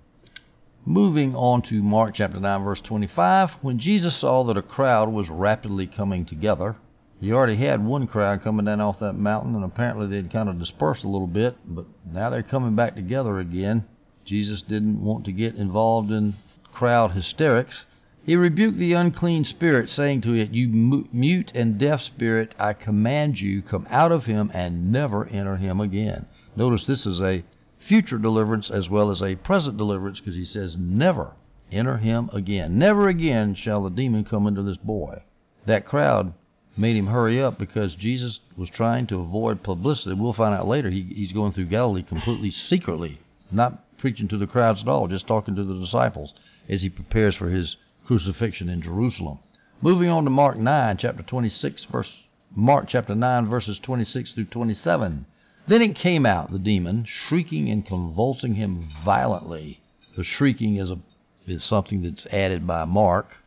Moving 0.87 1.35
on 1.35 1.62
to 1.62 1.83
Mark 1.83 2.16
chapter 2.16 2.38
9, 2.38 2.62
verse 2.62 2.81
25, 2.83 3.53
when 3.62 3.79
Jesus 3.79 4.14
saw 4.16 4.44
that 4.44 4.59
a 4.59 4.62
crowd 4.62 5.11
was 5.11 5.31
rapidly 5.31 5.87
coming 5.87 6.27
together, 6.27 6.77
he 7.23 7.33
already 7.33 7.57
had 7.57 7.83
one 7.83 8.07
crowd 8.07 8.42
coming 8.42 8.66
down 8.66 8.83
off 8.83 8.99
that 8.99 9.14
mountain, 9.14 9.55
and 9.55 9.64
apparently 9.64 10.07
they'd 10.09 10.31
kind 10.31 10.51
of 10.51 10.59
dispersed 10.59 11.03
a 11.03 11.09
little 11.09 11.27
bit, 11.27 11.57
but 11.64 11.87
now 12.05 12.29
they're 12.29 12.42
coming 12.42 12.77
back 12.77 12.97
together 12.97 13.38
again. 13.38 13.87
Jesus 14.27 14.61
didn't 14.61 15.03
want 15.03 15.25
to 15.25 15.33
get 15.33 15.55
involved 15.55 16.11
in 16.11 16.35
crowd 16.70 17.12
hysterics. 17.12 17.87
He 18.27 18.37
rebuked 18.37 18.77
the 18.77 18.92
unclean 18.92 19.44
spirit, 19.44 19.88
saying 19.88 20.20
to 20.23 20.35
it, 20.35 20.51
You 20.51 20.68
mute 21.11 21.51
and 21.55 21.79
deaf 21.79 22.03
spirit, 22.03 22.55
I 22.59 22.75
command 22.75 23.40
you, 23.40 23.62
come 23.62 23.87
out 23.88 24.12
of 24.12 24.27
him 24.27 24.51
and 24.53 24.92
never 24.92 25.27
enter 25.29 25.57
him 25.57 25.81
again. 25.81 26.27
Notice 26.57 26.85
this 26.85 27.07
is 27.07 27.23
a 27.23 27.42
future 27.87 28.18
deliverance 28.18 28.70
as 28.70 28.88
well 28.88 29.11
as 29.11 29.23
a 29.23 29.37
present 29.37 29.77
deliverance 29.77 30.18
because 30.20 30.35
he 30.35 30.44
says, 30.44 30.77
Never 30.77 31.33
enter 31.70 31.99
him 31.99 32.31
again. 32.33 32.79
Never 32.79 33.09
again 33.09 33.55
shall 33.55 33.83
the 33.83 33.90
demon 33.90 34.25
come 34.25 34.47
into 34.47 34.62
this 34.62 34.79
boy. 34.79 35.23
That 35.66 35.85
crowd 35.85 36.35
made 36.77 36.97
him 36.97 37.07
hurry 37.07 37.42
up 37.42 37.59
because 37.59 37.94
Jesus 37.94 38.40
was 38.57 38.70
trying 38.70 39.07
to 39.09 39.20
avoid 39.20 39.62
publicity. 39.62 40.14
We'll 40.14 40.33
find 40.33 40.55
out 40.55 40.66
later 40.66 40.90
he, 40.90 41.03
he's 41.03 41.33
going 41.33 41.53
through 41.53 41.66
Galilee 41.66 42.03
completely 42.03 42.51
secretly, 42.51 43.20
not 43.51 43.85
preaching 43.99 44.29
to 44.29 44.38
the 44.38 44.47
crowds 44.47 44.83
at 44.83 44.88
all, 44.88 45.09
just 45.09 45.27
talking 45.27 45.55
to 45.55 45.64
the 45.64 45.79
disciples 45.79 46.35
as 46.68 46.83
he 46.83 46.90
prepares 46.90 47.37
for 47.37 47.49
his 47.49 47.77
crucifixion 48.05 48.68
in 48.68 48.83
Jerusalem. 48.83 49.38
Moving 49.81 50.09
on 50.09 50.25
to 50.25 50.31
Mark 50.31 50.57
9, 50.59 50.97
chapter 50.97 51.23
26, 51.23 51.85
verse 51.85 52.12
Mark 52.55 52.87
chapter 52.88 53.14
9, 53.14 53.47
verses 53.47 53.79
26 53.81 54.33
through 54.33 54.44
27. 54.44 55.27
Then 55.66 55.81
it 55.81 55.94
came 55.94 56.27
out, 56.27 56.50
the 56.50 56.59
demon, 56.59 57.07
shrieking 57.07 57.70
and 57.70 57.87
convulsing 57.87 58.57
him 58.57 58.90
violently. 59.03 59.81
The 60.14 60.22
shrieking 60.22 60.77
is, 60.77 60.90
a, 60.90 60.98
is 61.46 61.64
something 61.64 62.03
that's 62.03 62.27
added 62.27 62.66
by 62.66 62.85
Mark. 62.85 63.38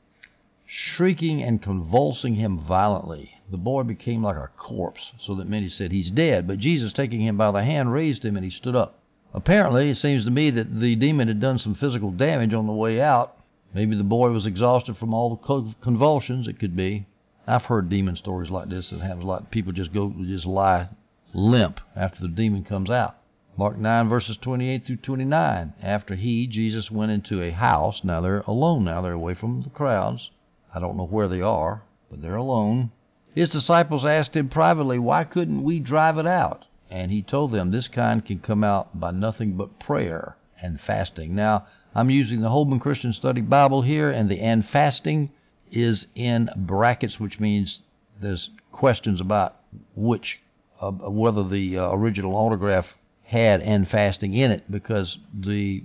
Shrieking 0.66 1.44
and 1.44 1.62
convulsing 1.62 2.34
him 2.34 2.58
violently. 2.58 3.36
The 3.52 3.60
boy 3.60 3.84
became 3.84 4.24
like 4.24 4.36
a 4.36 4.50
corpse, 4.58 5.14
so 5.20 5.36
that 5.36 5.48
many 5.48 5.70
said, 5.70 5.92
He's 5.92 6.10
dead. 6.10 6.48
But 6.48 6.58
Jesus, 6.58 6.92
taking 6.92 7.22
him 7.22 7.38
by 7.38 7.52
the 7.52 7.64
hand, 7.64 7.94
raised 7.94 8.26
him, 8.26 8.36
and 8.36 8.44
he 8.44 8.50
stood 8.50 8.76
up. 8.76 8.98
Apparently, 9.32 9.92
it 9.92 9.98
seems 9.98 10.26
to 10.26 10.32
me 10.32 10.50
that 10.50 10.80
the 10.80 10.96
demon 10.96 11.28
had 11.28 11.40
done 11.40 11.60
some 11.60 11.76
physical 11.76 12.10
damage 12.10 12.54
on 12.54 12.66
the 12.66 12.74
way 12.74 13.00
out. 13.00 13.38
Maybe 13.76 13.96
the 13.96 14.04
boy 14.04 14.32
was 14.32 14.48
exhausted 14.48 14.98
from 14.98 15.14
all 15.14 15.36
the 15.36 15.76
convulsions. 15.82 16.48
It 16.48 16.58
could 16.58 16.76
be. 16.76 17.06
I've 17.46 17.66
heard 17.66 17.90
demon 17.90 18.16
stories 18.16 18.50
like 18.50 18.70
this 18.70 18.90
that 18.90 19.02
happens 19.02 19.24
a 19.24 19.28
lot. 19.28 19.52
People 19.52 19.72
just 19.72 19.94
go, 19.94 20.12
just 20.26 20.48
lie 20.48 20.90
limp 21.34 21.80
after 21.96 22.22
the 22.22 22.28
demon 22.28 22.64
comes 22.64 22.90
out. 22.90 23.18
Mark 23.58 23.78
9, 23.78 24.08
verses 24.08 24.38
28 24.38 24.86
through 24.86 24.98
29. 24.98 25.74
After 25.82 26.16
he, 26.16 26.46
Jesus, 26.46 26.92
went 26.92 27.12
into 27.12 27.42
a 27.42 27.52
house, 27.52 28.04
now 28.04 28.22
they're 28.22 28.44
alone 28.48 28.84
now, 28.84 29.02
they're 29.02 29.14
away 29.14 29.34
from 29.34 29.64
the 29.64 29.70
crowds. 29.70 30.30
I 30.74 30.80
don't 30.80 30.96
know 30.96 31.08
where 31.08 31.28
they 31.28 31.42
are, 31.42 31.82
but 32.10 32.22
they're 32.22 32.36
alone. 32.36 32.92
His 33.34 33.50
disciples 33.50 34.06
asked 34.06 34.36
him 34.36 34.50
privately, 34.50 35.00
Why 35.00 35.24
couldn't 35.24 35.64
we 35.64 35.80
drive 35.80 36.18
it 36.18 36.28
out? 36.28 36.68
And 36.90 37.12
he 37.12 37.22
told 37.22 37.52
them, 37.52 37.72
This 37.72 37.88
kind 37.88 38.24
can 38.24 38.40
come 38.40 38.64
out 38.64 39.00
by 39.00 39.12
nothing 39.12 39.58
but 39.58 39.80
prayer 39.80 40.38
and 40.62 40.80
fasting. 40.80 41.36
Now, 41.36 41.66
I'm 41.96 42.10
using 42.10 42.42
the 42.42 42.50
Holman 42.50 42.80
Christian 42.80 43.12
Study 43.12 43.42
Bible 43.42 43.82
here, 43.82 44.12
and 44.12 44.30
the 44.30 44.40
and 44.40 44.66
fasting 44.66 45.32
is 45.72 46.08
in 46.16 46.50
brackets, 46.56 47.20
which 47.20 47.40
means 47.40 47.82
there's 48.22 48.52
questions 48.72 49.20
about 49.20 49.56
which 49.96 50.40
uh, 50.82 50.92
whether 50.92 51.44
the 51.44 51.78
uh, 51.78 51.92
original 51.92 52.36
autograph 52.36 52.88
had 53.24 53.62
and 53.62 53.88
fasting 53.90 54.34
in 54.34 54.52
it 54.52 54.70
because 54.72 55.18
the 55.34 55.84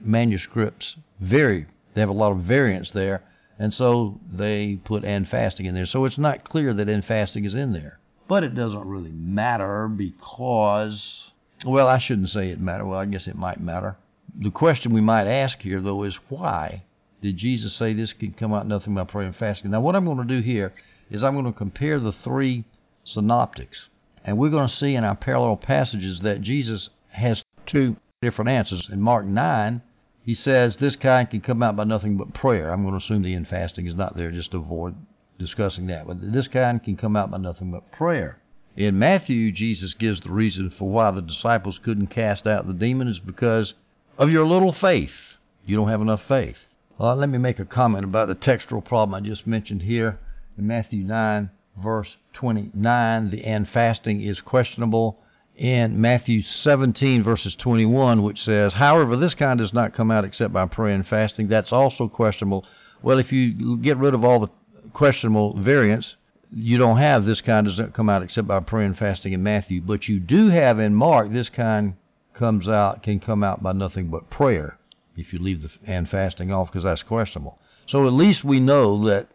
manuscripts 0.00 0.96
vary. 1.18 1.66
They 1.94 2.00
have 2.00 2.10
a 2.10 2.12
lot 2.12 2.32
of 2.32 2.38
variance 2.38 2.90
there, 2.90 3.22
and 3.58 3.72
so 3.72 4.20
they 4.30 4.76
put 4.84 5.04
and 5.04 5.26
fasting 5.26 5.66
in 5.66 5.74
there. 5.74 5.86
So 5.86 6.04
it's 6.04 6.18
not 6.18 6.44
clear 6.44 6.74
that 6.74 6.88
and 6.88 7.04
fasting 7.04 7.44
is 7.44 7.54
in 7.54 7.72
there. 7.72 7.98
But 8.28 8.44
it 8.44 8.54
doesn't 8.54 8.86
really 8.86 9.12
matter 9.12 9.88
because, 9.88 11.32
well, 11.64 11.88
I 11.88 11.98
shouldn't 11.98 12.30
say 12.30 12.48
it 12.48 12.60
matter. 12.60 12.84
Well, 12.84 12.98
I 12.98 13.06
guess 13.06 13.26
it 13.26 13.36
might 13.36 13.60
matter. 13.60 13.96
The 14.38 14.50
question 14.50 14.92
we 14.92 15.00
might 15.00 15.26
ask 15.26 15.60
here, 15.60 15.80
though, 15.80 16.02
is 16.04 16.16
why 16.28 16.82
did 17.20 17.36
Jesus 17.36 17.74
say 17.74 17.92
this 17.92 18.12
can 18.12 18.32
come 18.32 18.52
out 18.52 18.66
nothing 18.66 18.94
by 18.94 19.04
prayer 19.04 19.26
and 19.26 19.36
fasting? 19.36 19.70
Now, 19.70 19.80
what 19.80 19.94
I'm 19.94 20.04
going 20.04 20.18
to 20.18 20.24
do 20.24 20.40
here 20.40 20.72
is 21.10 21.22
I'm 21.22 21.34
going 21.34 21.46
to 21.46 21.52
compare 21.52 21.98
the 21.98 22.12
three 22.12 22.64
synoptics. 23.04 23.88
And 24.24 24.38
we're 24.38 24.50
going 24.50 24.68
to 24.68 24.76
see 24.76 24.94
in 24.94 25.04
our 25.04 25.16
parallel 25.16 25.56
passages 25.56 26.20
that 26.20 26.40
Jesus 26.40 26.90
has 27.10 27.42
two 27.66 27.96
different 28.20 28.50
answers. 28.50 28.88
In 28.90 29.00
Mark 29.00 29.26
9, 29.26 29.82
he 30.24 30.34
says 30.34 30.76
this 30.76 30.96
kind 30.96 31.28
can 31.28 31.40
come 31.40 31.62
out 31.62 31.76
by 31.76 31.84
nothing 31.84 32.16
but 32.16 32.32
prayer. 32.32 32.72
I'm 32.72 32.82
going 32.82 32.98
to 32.98 33.04
assume 33.04 33.22
the 33.22 33.34
in 33.34 33.44
fasting 33.44 33.86
is 33.86 33.94
not 33.94 34.16
there 34.16 34.30
just 34.30 34.52
to 34.52 34.58
avoid 34.58 34.94
discussing 35.38 35.88
that. 35.88 36.06
But 36.06 36.32
this 36.32 36.48
kind 36.48 36.82
can 36.82 36.96
come 36.96 37.16
out 37.16 37.30
by 37.30 37.38
nothing 37.38 37.72
but 37.72 37.90
prayer. 37.90 38.38
In 38.76 38.98
Matthew, 38.98 39.52
Jesus 39.52 39.94
gives 39.94 40.20
the 40.20 40.30
reason 40.30 40.70
for 40.70 40.88
why 40.88 41.10
the 41.10 41.20
disciples 41.20 41.78
couldn't 41.78 42.06
cast 42.06 42.46
out 42.46 42.66
the 42.66 42.72
demon 42.72 43.08
is 43.08 43.18
because 43.18 43.74
of 44.16 44.30
your 44.30 44.46
little 44.46 44.72
faith. 44.72 45.36
You 45.66 45.76
don't 45.76 45.88
have 45.88 46.00
enough 46.00 46.22
faith. 46.26 46.58
Well, 46.96 47.16
let 47.16 47.28
me 47.28 47.38
make 47.38 47.58
a 47.58 47.64
comment 47.64 48.04
about 48.04 48.28
the 48.28 48.34
textual 48.34 48.80
problem 48.80 49.14
I 49.14 49.26
just 49.26 49.46
mentioned 49.46 49.82
here 49.82 50.20
in 50.56 50.66
Matthew 50.66 51.04
9 51.04 51.50
verse 51.76 52.16
29, 52.34 53.30
the 53.30 53.44
and 53.44 53.68
fasting 53.68 54.20
is 54.20 54.40
questionable. 54.40 55.18
In 55.56 56.00
Matthew 56.00 56.42
17, 56.42 57.22
verses 57.22 57.54
21, 57.54 58.22
which 58.22 58.42
says, 58.42 58.74
However, 58.74 59.16
this 59.16 59.34
kind 59.34 59.58
does 59.58 59.72
not 59.72 59.92
come 59.92 60.10
out 60.10 60.24
except 60.24 60.52
by 60.52 60.66
prayer 60.66 60.94
and 60.94 61.06
fasting, 61.06 61.48
that's 61.48 61.72
also 61.72 62.08
questionable. 62.08 62.64
Well, 63.02 63.18
if 63.18 63.32
you 63.32 63.76
get 63.78 63.98
rid 63.98 64.14
of 64.14 64.24
all 64.24 64.40
the 64.40 64.50
questionable 64.92 65.54
variants, 65.54 66.16
you 66.54 66.78
don't 66.78 66.98
have 66.98 67.24
this 67.24 67.40
kind 67.40 67.66
doesn't 67.66 67.94
come 67.94 68.08
out 68.08 68.22
except 68.22 68.48
by 68.48 68.60
prayer 68.60 68.86
and 68.86 68.96
fasting 68.96 69.32
in 69.32 69.42
Matthew. 69.42 69.80
But 69.80 70.08
you 70.08 70.20
do 70.20 70.48
have 70.48 70.78
in 70.78 70.94
Mark, 70.94 71.32
this 71.32 71.48
kind 71.48 71.94
comes 72.34 72.68
out, 72.68 73.02
can 73.02 73.20
come 73.20 73.44
out 73.44 73.62
by 73.62 73.72
nothing 73.72 74.08
but 74.08 74.30
prayer 74.30 74.78
if 75.16 75.32
you 75.32 75.38
leave 75.38 75.62
the 75.62 75.70
and 75.84 76.08
fasting 76.08 76.52
off 76.52 76.68
because 76.68 76.84
that's 76.84 77.02
questionable. 77.02 77.58
So 77.86 78.06
at 78.06 78.12
least 78.12 78.44
we 78.44 78.60
know 78.60 79.04
that 79.06 79.28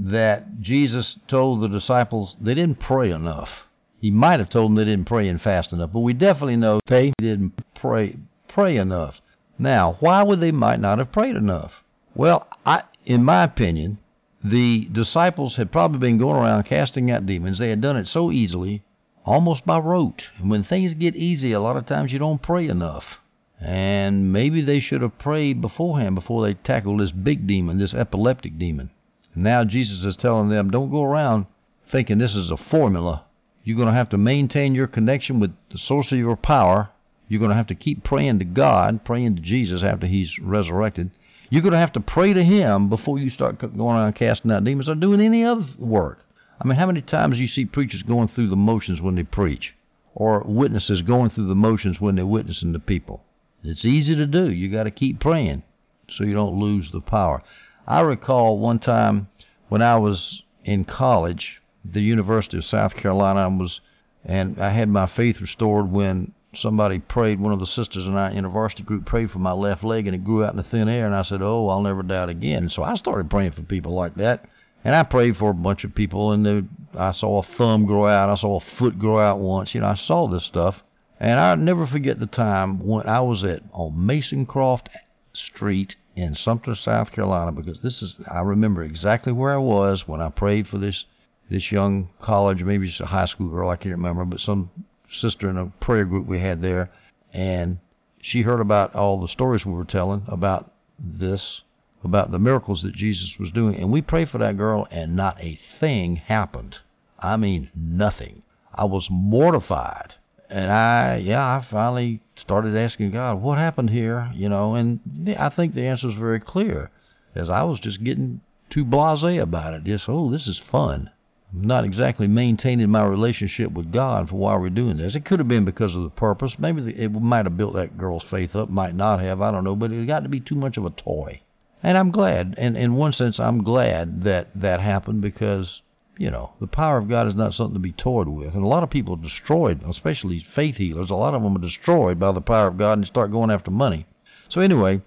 that 0.00 0.60
Jesus 0.60 1.18
told 1.28 1.60
the 1.60 1.68
disciples 1.68 2.36
they 2.40 2.54
didn't 2.54 2.80
pray 2.80 3.10
enough. 3.10 3.66
He 4.00 4.10
might 4.10 4.40
have 4.40 4.50
told 4.50 4.70
them 4.70 4.76
they 4.76 4.84
didn't 4.84 5.06
pray 5.06 5.28
and 5.28 5.40
fast 5.40 5.72
enough, 5.72 5.92
but 5.92 6.00
we 6.00 6.12
definitely 6.12 6.56
know 6.56 6.80
they 6.86 7.12
didn't 7.18 7.62
pray 7.74 8.16
pray 8.48 8.76
enough. 8.76 9.20
Now, 9.58 9.96
why 10.00 10.22
would 10.22 10.40
they 10.40 10.52
might 10.52 10.80
not 10.80 10.98
have 10.98 11.10
prayed 11.12 11.36
enough? 11.36 11.82
Well, 12.14 12.46
I, 12.64 12.82
in 13.04 13.24
my 13.24 13.44
opinion, 13.44 13.98
the 14.42 14.88
disciples 14.92 15.56
had 15.56 15.72
probably 15.72 15.98
been 15.98 16.18
going 16.18 16.36
around 16.36 16.64
casting 16.64 17.10
out 17.10 17.26
demons. 17.26 17.58
They 17.58 17.70
had 17.70 17.80
done 17.80 17.96
it 17.96 18.06
so 18.06 18.30
easily, 18.30 18.82
almost 19.24 19.64
by 19.64 19.78
rote. 19.78 20.28
And 20.38 20.50
when 20.50 20.62
things 20.62 20.94
get 20.94 21.16
easy, 21.16 21.52
a 21.52 21.60
lot 21.60 21.76
of 21.76 21.86
times 21.86 22.12
you 22.12 22.18
don't 22.18 22.42
pray 22.42 22.68
enough. 22.68 23.20
And 23.60 24.32
maybe 24.32 24.60
they 24.60 24.80
should 24.80 25.00
have 25.00 25.18
prayed 25.18 25.60
beforehand 25.60 26.14
before 26.14 26.42
they 26.42 26.54
tackled 26.54 27.00
this 27.00 27.12
big 27.12 27.46
demon, 27.46 27.78
this 27.78 27.94
epileptic 27.94 28.58
demon. 28.58 28.90
Now 29.34 29.64
Jesus 29.64 30.04
is 30.04 30.16
telling 30.16 30.48
them, 30.48 30.70
don't 30.70 30.90
go 30.90 31.02
around 31.02 31.46
thinking 31.90 32.18
this 32.18 32.36
is 32.36 32.50
a 32.50 32.56
formula. 32.56 33.24
You're 33.64 33.76
going 33.76 33.88
to 33.88 33.94
have 33.94 34.10
to 34.10 34.18
maintain 34.18 34.74
your 34.74 34.86
connection 34.86 35.40
with 35.40 35.54
the 35.70 35.78
source 35.78 36.12
of 36.12 36.18
your 36.18 36.36
power. 36.36 36.90
You're 37.28 37.40
going 37.40 37.50
to 37.50 37.56
have 37.56 37.68
to 37.68 37.74
keep 37.74 38.04
praying 38.04 38.38
to 38.40 38.44
God, 38.44 39.04
praying 39.04 39.36
to 39.36 39.42
Jesus 39.42 39.82
after 39.82 40.06
he's 40.06 40.38
resurrected. 40.38 41.10
You're 41.50 41.62
going 41.62 41.72
to 41.72 41.78
have 41.78 41.92
to 41.92 42.00
pray 42.00 42.32
to 42.32 42.44
him 42.44 42.88
before 42.88 43.18
you 43.18 43.30
start 43.30 43.58
going 43.58 43.96
around 43.96 44.14
casting 44.14 44.52
out 44.52 44.64
demons 44.64 44.88
or 44.88 44.94
doing 44.94 45.20
any 45.20 45.44
other 45.44 45.64
work. 45.78 46.18
I 46.60 46.66
mean, 46.66 46.76
how 46.76 46.86
many 46.86 47.00
times 47.00 47.36
do 47.36 47.42
you 47.42 47.48
see 47.48 47.64
preachers 47.64 48.02
going 48.02 48.28
through 48.28 48.48
the 48.48 48.56
motions 48.56 49.00
when 49.00 49.14
they 49.14 49.24
preach? 49.24 49.74
Or 50.14 50.42
witnesses 50.46 51.02
going 51.02 51.30
through 51.30 51.48
the 51.48 51.54
motions 51.54 52.00
when 52.00 52.16
they're 52.16 52.26
witnessing 52.26 52.72
to 52.72 52.78
people? 52.78 53.24
It's 53.62 53.84
easy 53.84 54.14
to 54.14 54.26
do. 54.26 54.50
You 54.50 54.70
got 54.70 54.84
to 54.84 54.90
keep 54.90 55.20
praying 55.20 55.62
so 56.08 56.24
you 56.24 56.34
don't 56.34 56.60
lose 56.60 56.90
the 56.92 57.00
power. 57.00 57.42
I 57.86 58.00
recall 58.00 58.58
one 58.58 58.78
time 58.78 59.28
when 59.68 59.82
I 59.82 59.96
was 59.96 60.42
in 60.64 60.84
college, 60.84 61.60
the 61.84 62.00
University 62.00 62.56
of 62.56 62.64
South 62.64 62.96
Carolina, 62.96 63.48
was, 63.50 63.80
and 64.24 64.58
I 64.58 64.70
had 64.70 64.88
my 64.88 65.06
faith 65.06 65.40
restored 65.40 65.90
when 65.90 66.32
somebody 66.54 66.98
prayed. 66.98 67.40
One 67.40 67.52
of 67.52 67.60
the 67.60 67.66
sisters 67.66 68.06
in 68.06 68.14
our 68.14 68.30
university 68.30 68.82
group 68.82 69.04
prayed 69.04 69.30
for 69.30 69.38
my 69.38 69.52
left 69.52 69.84
leg, 69.84 70.06
and 70.06 70.14
it 70.14 70.24
grew 70.24 70.44
out 70.44 70.52
in 70.52 70.56
the 70.56 70.62
thin 70.62 70.88
air. 70.88 71.04
And 71.04 71.14
I 71.14 71.22
said, 71.22 71.42
"Oh, 71.42 71.68
I'll 71.68 71.82
never 71.82 72.02
doubt 72.02 72.30
again." 72.30 72.70
So 72.70 72.82
I 72.82 72.94
started 72.94 73.28
praying 73.28 73.52
for 73.52 73.62
people 73.62 73.92
like 73.92 74.14
that, 74.14 74.46
and 74.82 74.94
I 74.94 75.02
prayed 75.02 75.36
for 75.36 75.50
a 75.50 75.54
bunch 75.54 75.84
of 75.84 75.94
people. 75.94 76.32
And 76.32 76.46
the, 76.46 76.66
I 76.96 77.12
saw 77.12 77.40
a 77.40 77.42
thumb 77.42 77.84
grow 77.84 78.06
out, 78.06 78.30
I 78.30 78.36
saw 78.36 78.56
a 78.56 78.60
foot 78.60 78.98
grow 78.98 79.18
out 79.18 79.40
once. 79.40 79.74
You 79.74 79.82
know, 79.82 79.88
I 79.88 79.94
saw 79.94 80.26
this 80.26 80.44
stuff, 80.44 80.82
and 81.20 81.38
I'll 81.38 81.58
never 81.58 81.86
forget 81.86 82.18
the 82.18 82.26
time 82.26 82.78
when 82.86 83.06
I 83.06 83.20
was 83.20 83.44
at 83.44 83.62
on 83.72 83.92
Masoncroft 83.92 84.86
Street 85.34 85.96
in 86.16 86.34
Sumter, 86.34 86.74
South 86.74 87.10
Carolina, 87.12 87.52
because 87.52 87.80
this 87.80 88.02
is 88.02 88.16
I 88.30 88.40
remember 88.40 88.82
exactly 88.82 89.32
where 89.32 89.52
I 89.52 89.58
was 89.58 90.06
when 90.06 90.20
I 90.20 90.28
prayed 90.28 90.68
for 90.68 90.78
this 90.78 91.06
this 91.50 91.70
young 91.70 92.08
college, 92.20 92.62
maybe 92.62 92.88
it's 92.88 93.00
a 93.00 93.06
high 93.06 93.26
school 93.26 93.48
girl, 93.48 93.68
I 93.68 93.76
can't 93.76 93.96
remember, 93.96 94.24
but 94.24 94.40
some 94.40 94.70
sister 95.10 95.50
in 95.50 95.58
a 95.58 95.66
prayer 95.66 96.04
group 96.04 96.26
we 96.26 96.38
had 96.38 96.62
there, 96.62 96.90
and 97.32 97.78
she 98.22 98.42
heard 98.42 98.60
about 98.60 98.94
all 98.94 99.20
the 99.20 99.28
stories 99.28 99.66
we 99.66 99.72
were 99.72 99.84
telling 99.84 100.24
about 100.26 100.72
this, 100.98 101.60
about 102.02 102.30
the 102.30 102.38
miracles 102.38 102.82
that 102.82 102.94
Jesus 102.94 103.38
was 103.38 103.50
doing, 103.50 103.76
and 103.76 103.92
we 103.92 104.00
prayed 104.00 104.30
for 104.30 104.38
that 104.38 104.56
girl, 104.56 104.88
and 104.90 105.14
not 105.14 105.38
a 105.42 105.58
thing 105.78 106.16
happened. 106.16 106.78
I 107.18 107.36
mean, 107.36 107.70
nothing. 107.74 108.42
I 108.74 108.86
was 108.86 109.08
mortified 109.10 110.14
and 110.50 110.70
I, 110.70 111.16
yeah, 111.16 111.42
I 111.42 111.64
finally 111.70 112.20
started 112.36 112.76
asking 112.76 113.12
God, 113.12 113.40
what 113.40 113.58
happened 113.58 113.90
here, 113.90 114.30
you 114.34 114.48
know, 114.48 114.74
and 114.74 115.00
I 115.38 115.48
think 115.48 115.74
the 115.74 115.86
answer 115.86 116.08
is 116.08 116.14
very 116.14 116.40
clear, 116.40 116.90
as 117.34 117.50
I 117.50 117.62
was 117.62 117.80
just 117.80 118.04
getting 118.04 118.40
too 118.70 118.84
blasé 118.84 119.40
about 119.40 119.74
it. 119.74 119.84
Just, 119.84 120.08
oh, 120.08 120.30
this 120.30 120.46
is 120.46 120.58
fun. 120.58 121.10
I'm 121.52 121.62
not 121.62 121.84
exactly 121.84 122.26
maintaining 122.26 122.90
my 122.90 123.04
relationship 123.04 123.70
with 123.70 123.92
God 123.92 124.28
for 124.28 124.36
why 124.36 124.56
we're 124.56 124.70
doing 124.70 124.96
this. 124.96 125.14
It 125.14 125.24
could 125.24 125.38
have 125.38 125.46
been 125.46 125.64
because 125.64 125.94
of 125.94 126.02
the 126.02 126.10
purpose. 126.10 126.58
Maybe 126.58 126.92
it 126.92 127.12
might 127.12 127.46
have 127.46 127.56
built 127.56 127.74
that 127.74 127.96
girl's 127.96 128.24
faith 128.24 128.56
up, 128.56 128.68
might 128.68 128.94
not 128.94 129.20
have. 129.20 129.40
I 129.40 129.52
don't 129.52 129.62
know, 129.62 129.76
but 129.76 129.92
it 129.92 130.06
got 130.06 130.24
to 130.24 130.28
be 130.28 130.40
too 130.40 130.56
much 130.56 130.76
of 130.76 130.84
a 130.84 130.90
toy. 130.90 131.40
And 131.82 131.96
I'm 131.96 132.10
glad, 132.10 132.54
and 132.58 132.76
in 132.76 132.96
one 132.96 133.12
sense, 133.12 133.38
I'm 133.38 133.62
glad 133.62 134.22
that 134.22 134.48
that 134.54 134.80
happened 134.80 135.20
because 135.20 135.82
you 136.16 136.30
know, 136.30 136.52
the 136.60 136.66
power 136.66 136.98
of 136.98 137.08
God 137.08 137.26
is 137.26 137.34
not 137.34 137.54
something 137.54 137.74
to 137.74 137.80
be 137.80 137.92
toyed 137.92 138.28
with. 138.28 138.54
And 138.54 138.62
a 138.62 138.68
lot 138.68 138.82
of 138.82 138.90
people 138.90 139.14
are 139.14 139.22
destroyed, 139.22 139.82
especially 139.84 140.38
faith 140.40 140.76
healers. 140.76 141.10
A 141.10 141.14
lot 141.14 141.34
of 141.34 141.42
them 141.42 141.56
are 141.56 141.60
destroyed 141.60 142.18
by 142.18 142.32
the 142.32 142.40
power 142.40 142.68
of 142.68 142.78
God 142.78 142.98
and 142.98 143.06
start 143.06 143.32
going 143.32 143.50
after 143.50 143.70
money. 143.70 144.06
So 144.48 144.60
anyway, 144.60 145.02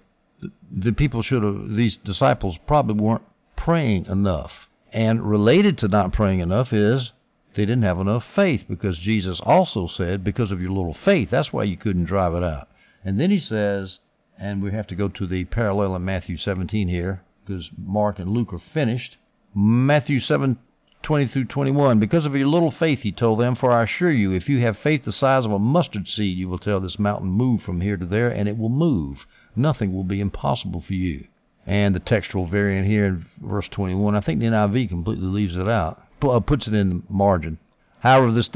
the, 0.70 0.92
people 0.92 1.22
should 1.22 1.42
have, 1.42 1.74
these 1.74 1.96
disciples 1.96 2.58
probably 2.66 3.02
weren't 3.02 3.22
praying 3.56 4.06
enough. 4.06 4.68
And 4.92 5.28
related 5.28 5.78
to 5.78 5.88
not 5.88 6.12
praying 6.12 6.40
enough 6.40 6.72
is 6.72 7.12
they 7.54 7.64
didn't 7.64 7.82
have 7.82 7.98
enough 7.98 8.24
faith 8.34 8.66
because 8.68 8.98
Jesus 8.98 9.40
also 9.40 9.86
said, 9.86 10.22
because 10.22 10.50
of 10.50 10.60
your 10.60 10.70
little 10.70 10.94
faith, 10.94 11.30
that's 11.30 11.52
why 11.52 11.64
you 11.64 11.76
couldn't 11.76 12.04
drive 12.04 12.34
it 12.34 12.44
out. 12.44 12.68
And 13.04 13.18
then 13.18 13.30
he 13.30 13.38
says, 13.38 13.98
and 14.38 14.62
we 14.62 14.70
have 14.72 14.86
to 14.88 14.94
go 14.94 15.08
to 15.08 15.26
the 15.26 15.44
parallel 15.46 15.96
in 15.96 16.04
Matthew 16.04 16.36
17 16.36 16.88
here 16.88 17.22
because 17.44 17.70
Mark 17.76 18.18
and 18.18 18.30
Luke 18.30 18.52
are 18.52 18.58
finished. 18.58 19.16
Matthew 19.54 20.20
7 20.20 20.58
20 21.08 21.28
through 21.28 21.46
21. 21.46 21.98
Because 21.98 22.26
of 22.26 22.36
your 22.36 22.48
little 22.48 22.70
faith, 22.70 23.00
he 23.00 23.10
told 23.10 23.40
them, 23.40 23.54
for 23.54 23.72
I 23.72 23.84
assure 23.84 24.10
you, 24.10 24.30
if 24.32 24.46
you 24.46 24.58
have 24.58 24.76
faith 24.76 25.04
the 25.06 25.10
size 25.10 25.46
of 25.46 25.50
a 25.50 25.58
mustard 25.58 26.06
seed, 26.06 26.36
you 26.36 26.50
will 26.50 26.58
tell 26.58 26.80
this 26.80 26.98
mountain, 26.98 27.30
move 27.30 27.62
from 27.62 27.80
here 27.80 27.96
to 27.96 28.04
there, 28.04 28.28
and 28.28 28.46
it 28.46 28.58
will 28.58 28.68
move. 28.68 29.26
Nothing 29.56 29.94
will 29.94 30.04
be 30.04 30.20
impossible 30.20 30.82
for 30.82 30.92
you. 30.92 31.26
And 31.66 31.94
the 31.94 31.98
textual 31.98 32.44
variant 32.44 32.86
here 32.86 33.06
in 33.06 33.24
verse 33.40 33.68
21, 33.68 34.16
I 34.16 34.20
think 34.20 34.40
the 34.40 34.48
NIV 34.48 34.90
completely 34.90 35.28
leaves 35.28 35.56
it 35.56 35.66
out, 35.66 36.02
uh, 36.20 36.40
puts 36.40 36.68
it 36.68 36.74
in 36.74 36.90
the 36.90 37.02
margin. 37.08 37.56
However, 38.00 38.30
this, 38.30 38.50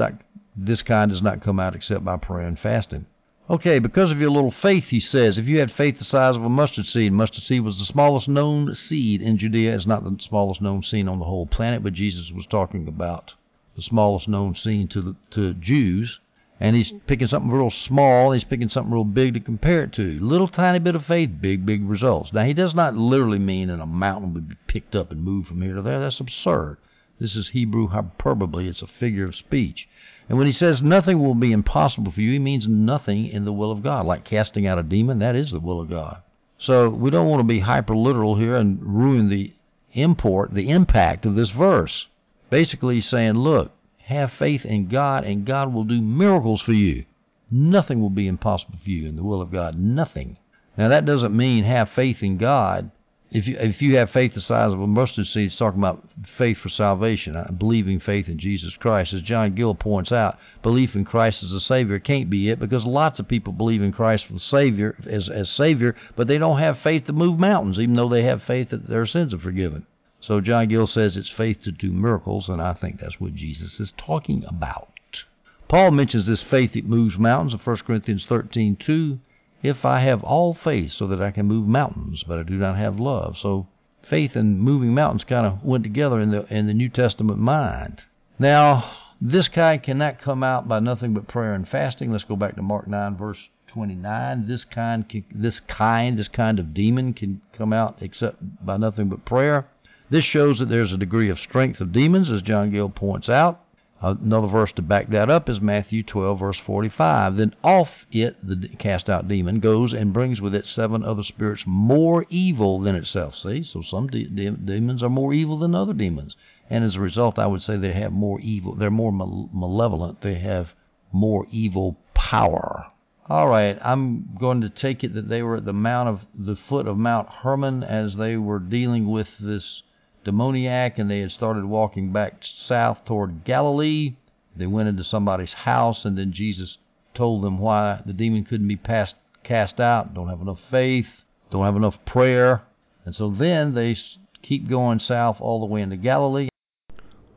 this 0.55 0.83
kind 0.83 1.11
does 1.11 1.23
not 1.23 1.41
come 1.41 1.59
out 1.59 1.75
except 1.75 2.05
by 2.05 2.19
prayer 2.19 2.47
and 2.47 2.59
fasting. 2.59 3.07
Okay, 3.53 3.81
because 3.81 4.11
of 4.11 4.19
your 4.19 4.31
little 4.31 4.51
faith, 4.51 4.87
he 4.87 4.99
says, 4.99 5.37
if 5.37 5.47
you 5.47 5.59
had 5.59 5.71
faith 5.71 5.99
the 5.99 6.07
size 6.07 6.37
of 6.37 6.43
a 6.43 6.49
mustard 6.49 6.87
seed, 6.87 7.13
mustard 7.13 7.45
seed 7.45 7.61
was 7.61 7.79
the 7.79 7.85
smallest 7.85 8.27
known 8.27 8.75
seed 8.75 9.21
in 9.21 9.37
Judea. 9.37 9.75
It's 9.75 9.85
not 9.85 10.05
the 10.05 10.17
smallest 10.23 10.63
known 10.63 10.83
seed 10.83 11.07
on 11.07 11.19
the 11.19 11.27
whole 11.27 11.45
planet, 11.45 11.83
but 11.83 11.93
Jesus 11.93 12.33
was 12.33 12.47
talking 12.47 12.89
about 12.89 13.35
the 13.77 13.83
smallest 13.83 14.27
known 14.27 14.55
seed 14.55 14.89
to 14.93 15.03
the, 15.03 15.17
to 15.33 15.53
Jews. 15.53 16.19
And 16.61 16.75
he's 16.75 16.95
picking 17.07 17.29
something 17.29 17.51
real 17.51 17.69
small, 17.69 18.33
he's 18.33 18.43
picking 18.43 18.71
something 18.71 18.91
real 18.91 19.05
big 19.05 19.35
to 19.35 19.41
compare 19.41 19.83
it 19.83 19.93
to. 19.93 20.19
Little 20.19 20.49
tiny 20.49 20.79
bit 20.79 20.95
of 20.95 21.05
faith, 21.05 21.33
big, 21.39 21.67
big 21.67 21.87
results. 21.87 22.33
Now, 22.33 22.45
he 22.45 22.55
does 22.55 22.75
not 22.75 22.97
literally 22.97 23.39
mean 23.39 23.69
that 23.69 23.83
a 23.83 23.87
mountain 23.87 24.33
would 24.33 24.49
be 24.49 24.57
picked 24.67 24.95
up 24.95 25.11
and 25.11 25.23
moved 25.23 25.49
from 25.49 25.61
here 25.61 25.75
to 25.75 25.83
there. 25.83 26.01
That's 26.01 26.21
absurd. 26.21 26.79
This 27.19 27.37
is 27.37 27.51
Hebrew 27.51 27.89
hyperbole. 27.89 28.67
It's 28.67 28.81
a 28.81 28.87
figure 28.87 29.27
of 29.27 29.37
speech. 29.37 29.87
And 30.29 30.39
when 30.39 30.47
he 30.47 30.53
says 30.53 30.83
nothing 30.83 31.21
will 31.21 31.35
be 31.35 31.53
impossible 31.53 32.13
for 32.13 32.21
you, 32.21 32.33
he 32.33 32.39
means 32.39 32.67
nothing 32.67 33.27
in 33.27 33.45
the 33.45 33.53
will 33.53 33.71
of 33.71 33.83
God. 33.83 34.07
Like 34.07 34.25
casting 34.25 34.67
out 34.67 34.79
a 34.79 34.83
demon, 34.83 35.19
that 35.19 35.35
is 35.35 35.51
the 35.51 35.61
will 35.61 35.81
of 35.81 35.91
God. 35.91 36.23
So 36.59 36.91
we 36.91 37.11
don't 37.11 37.29
want 37.29 37.41
to 37.41 37.45
be 37.45 37.59
hyper 37.59 37.97
literal 37.97 38.37
here 38.37 38.57
and 38.57 38.81
ruin 38.83 39.29
the 39.29 39.53
import, 39.93 40.55
the 40.55 40.71
impact 40.71 41.27
of 41.27 41.35
this 41.35 41.51
verse. 41.51 42.07
Basically 42.51 42.97
he's 42.97 43.09
saying, 43.09 43.35
look, 43.35 43.73
have 44.05 44.33
faith 44.33 44.65
in 44.65 44.89
God 44.89 45.25
and 45.25 45.45
God 45.45 45.73
will 45.73 45.85
do 45.85 46.01
miracles 46.01 46.61
for 46.61 46.73
you. 46.73 47.05
Nothing 47.51 48.01
will 48.01 48.11
be 48.11 48.29
impossible 48.29 48.79
for 48.83 48.91
you 48.91 49.09
in 49.09 49.17
the 49.17 49.25
will 49.25 49.43
of 49.43 49.51
God. 49.51 49.79
Nothing. 49.79 50.39
Now 50.77 50.89
that 50.89 51.05
doesn't 51.05 51.37
mean 51.37 51.65
have 51.65 51.91
faith 51.91 52.23
in 52.23 52.39
God. 52.39 52.91
If 53.35 53.49
you 53.49 53.57
if 53.59 53.81
you 53.81 53.97
have 53.97 54.11
faith 54.11 54.35
the 54.35 54.43
size 54.43 54.75
of 54.75 54.81
a 54.81 54.87
mustard 54.87 55.27
seed, 55.27 55.47
it's 55.47 55.57
talking 55.57 55.81
about 55.81 56.05
faith 56.37 56.59
for 56.59 56.69
salvation, 56.69 57.35
uh, 57.35 57.51
believing 57.51 57.99
faith 57.99 58.29
in 58.29 58.37
Jesus 58.37 58.77
Christ. 58.77 59.15
As 59.15 59.23
John 59.23 59.55
Gill 59.55 59.75
points 59.75 60.13
out, 60.13 60.39
belief 60.63 60.95
in 60.95 61.07
Christ 61.07 61.43
as 61.43 61.53
a 61.53 61.61
Savior 61.61 61.99
can't 61.99 62.29
be 62.29 62.51
it 62.51 62.59
because 62.59 62.85
lots 62.85 63.19
of 63.19 63.29
people 63.29 63.55
believe 63.55 63.81
in 63.81 63.91
Christ 63.91 64.27
for 64.27 64.39
Savior 64.39 64.97
as 65.07 65.31
as 65.31 65.49
Savior, 65.49 65.97
but 66.15 66.29
they 66.29 66.37
don't 66.37 66.59
have 66.59 66.81
faith 66.81 67.07
to 67.07 67.15
move 67.15 67.39
mountains, 67.39 67.81
even 67.81 67.97
though 67.97 68.11
they 68.11 68.25
have 68.25 68.43
faith 68.43 68.69
that 68.69 68.87
their 68.87 69.07
sins 69.07 69.33
are 69.33 69.39
forgiven. 69.39 69.87
So 70.21 70.43
John 70.43 70.69
Gill 70.69 70.87
says 70.87 71.17
it's 71.17 71.31
faith 71.31 71.63
to 71.63 71.73
do 71.73 71.91
miracles, 71.91 72.51
and 72.51 72.61
I 72.61 72.75
think 72.75 73.01
that's 73.01 73.19
what 73.19 73.35
Jesus 73.35 73.81
is 73.81 73.93
talking 73.97 74.45
about. 74.47 75.25
Paul 75.69 75.93
mentions 75.93 76.27
this 76.27 76.43
faith 76.43 76.75
that 76.75 76.85
moves 76.85 77.17
mountains 77.17 77.55
in 77.55 77.61
1 77.61 77.77
Corinthians 77.87 78.27
13:2. 78.27 79.21
If 79.63 79.85
I 79.85 80.01
have 80.01 80.25
all 80.25 80.55
faith 80.55 80.93
so 80.93 81.07
that 81.07 81.23
I 81.23 81.31
can 81.31 81.47
move 81.47 81.69
mountains, 81.69 82.25
but 82.25 82.39
I 82.39 82.43
do 82.43 82.55
not 82.55 82.77
have 82.77 82.99
love. 82.99 83.39
So 83.39 83.69
faith 84.03 84.35
and 84.35 84.61
moving 84.61 84.95
mountains 84.95 85.25
kind 85.25 85.47
of 85.47 85.63
went 85.65 85.85
together 85.85 86.21
in 86.21 86.31
the 86.31 86.45
in 86.53 86.67
the 86.67 86.75
New 86.75 86.89
Testament 86.89 87.39
mind. 87.39 88.03
Now, 88.39 88.91
this 89.21 89.49
kind 89.49 89.83
cannot 89.83 90.19
come 90.19 90.43
out 90.43 90.67
by 90.67 90.81
nothing 90.81 91.15
but 91.15 91.29
prayer 91.29 91.55
and 91.55 91.69
fasting. 91.69 92.11
Let's 92.11 92.25
go 92.25 92.35
back 92.35 92.57
to 92.57 92.63
Mark 92.63 92.89
9 92.89 93.17
verse 93.17 93.49
29. 93.69 94.49
This 94.49 94.65
kind 94.65 95.25
this 95.33 95.61
kind 95.61 96.19
this 96.19 96.29
kind 96.29 96.59
of 96.59 96.75
demon 96.75 97.15
can 97.15 97.41
come 97.53 97.73
out 97.73 97.99
except 98.01 98.67
by 98.67 98.77
nothing 98.77 99.09
but 99.09 99.25
prayer. 99.25 99.67
This 100.11 100.25
shows 100.27 100.59
that 100.59 100.69
there's 100.69 100.93
a 100.93 100.99
degree 100.99 101.31
of 101.31 101.39
strength 101.39 101.81
of 101.81 101.91
demons, 101.91 102.31
as 102.31 102.43
John 102.43 102.71
Gill 102.71 102.91
points 102.91 103.31
out. 103.31 103.62
Another 104.05 104.49
verse 104.49 104.73
to 104.73 104.83
back 104.83 105.11
that 105.11 105.31
up 105.31 105.49
is 105.49 105.61
Matthew 105.61 106.03
12, 106.03 106.41
verse 106.41 106.59
45. 106.59 107.37
Then 107.37 107.55
off 107.63 108.05
it, 108.11 108.37
the 108.45 108.69
cast 108.77 109.09
out 109.09 109.29
demon, 109.29 109.61
goes 109.61 109.93
and 109.93 110.13
brings 110.13 110.41
with 110.41 110.57
it 110.57 110.67
seven 110.67 111.05
other 111.05 111.23
spirits 111.23 111.63
more 111.69 112.27
evil 112.29 112.81
than 112.81 112.97
itself. 112.97 113.37
See, 113.37 113.63
so 113.63 113.81
some 113.81 114.09
de- 114.09 114.27
de- 114.27 114.51
demons 114.51 115.05
are 115.05 115.09
more 115.09 115.33
evil 115.33 115.57
than 115.57 115.77
other 115.77 115.95
demons. 115.95 116.37
And 116.69 116.83
as 116.83 116.97
a 116.97 117.01
result, 117.01 117.39
I 117.39 117.47
would 117.47 117.63
say 117.63 117.77
they 117.77 117.93
have 117.93 118.13
more 118.13 118.41
evil. 118.41 118.75
They're 118.75 118.91
more 118.91 119.13
malevolent. 119.13 120.21
They 120.21 120.35
have 120.35 120.75
more 121.13 121.47
evil 121.53 121.97
power. 122.13 122.87
All 123.29 123.47
right, 123.47 123.79
I'm 123.83 124.35
going 124.37 124.63
to 124.63 124.69
take 124.69 125.05
it 125.05 125.15
that 125.15 125.29
they 125.29 125.45
were 125.45 125.59
at 125.59 125.65
the 125.65 125.73
mount 125.73 126.09
of 126.09 126.27
the 126.35 126.57
foot 126.57 126.89
of 126.89 126.99
Mount 126.99 127.29
Hermon 127.29 127.85
as 127.85 128.17
they 128.17 128.37
were 128.37 128.59
dealing 128.59 129.09
with 129.09 129.29
this 129.39 129.85
demoniac 130.25 130.99
and 130.99 131.11
they 131.11 131.21
had 131.21 131.33
started 131.33 131.65
walking 131.65 132.13
back 132.13 132.43
south 132.43 133.05
toward 133.05 133.45
Galilee. 133.45 134.15
They 134.57 134.67
went 134.67 134.89
into 134.89 135.05
somebody's 135.05 135.53
house 135.53 136.05
and 136.05 136.17
then 136.17 136.33
Jesus 136.33 136.79
told 137.15 137.43
them 137.43 137.59
why 137.59 138.03
the 138.07 138.13
demon 138.13 138.45
couldn't 138.45 138.69
be 138.69 138.77
passed, 138.77 139.17
cast 139.43 139.81
out. 139.81 140.15
Don't 140.15 140.29
have 140.29 140.41
enough 140.41 140.61
faith, 140.71 141.25
don't 141.51 141.65
have 141.65 141.77
enough 141.77 142.05
prayer. 142.05 142.63
And 143.05 143.15
so 143.15 143.31
then 143.31 143.75
they 143.75 143.97
keep 144.43 144.69
going 144.69 145.01
south 145.01 145.41
all 145.41 145.61
the 145.61 145.67
way 145.67 145.83
into 145.83 145.97
Galilee. 145.97 146.49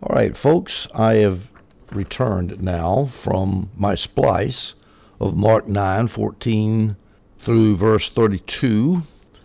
All 0.03 0.15
right, 0.15 0.37
folks, 0.37 0.87
I 0.93 1.15
have 1.15 1.41
returned 1.91 2.61
now 2.61 3.11
from 3.23 3.69
my 3.75 3.95
splice 3.95 4.73
of 5.19 5.35
Mark 5.35 5.67
9:14 5.67 6.95
through 7.39 7.77
verse 7.77 8.09
32. 8.09 9.03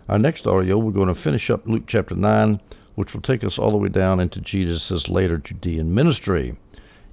Our 0.09 0.19
next 0.19 0.45
audio, 0.45 0.77
we're 0.77 0.91
going 0.91 1.13
to 1.13 1.15
finish 1.15 1.49
up 1.49 1.65
Luke 1.65 1.83
chapter 1.87 2.15
9 2.15 2.59
which 2.95 3.13
will 3.13 3.21
take 3.21 3.43
us 3.43 3.57
all 3.57 3.71
the 3.71 3.77
way 3.77 3.89
down 3.89 4.19
into 4.19 4.41
Jesus' 4.41 5.09
later 5.09 5.37
Judean 5.37 5.93
ministry. 5.93 6.55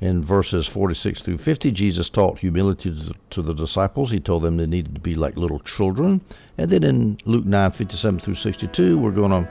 In 0.00 0.24
verses 0.24 0.68
46 0.68 1.22
through 1.22 1.38
50, 1.38 1.72
Jesus 1.72 2.08
taught 2.08 2.38
humility 2.38 2.94
to 3.30 3.42
the 3.42 3.52
disciples. 3.52 4.10
He 4.10 4.20
told 4.20 4.44
them 4.44 4.56
they 4.56 4.66
needed 4.66 4.94
to 4.94 5.00
be 5.00 5.16
like 5.16 5.36
little 5.36 5.58
children. 5.58 6.20
And 6.56 6.70
then 6.70 6.84
in 6.84 7.18
Luke 7.24 7.44
9 7.44 7.72
57 7.72 8.20
through 8.20 8.36
62, 8.36 8.96
we're 8.96 9.10
going 9.10 9.32
to 9.32 9.48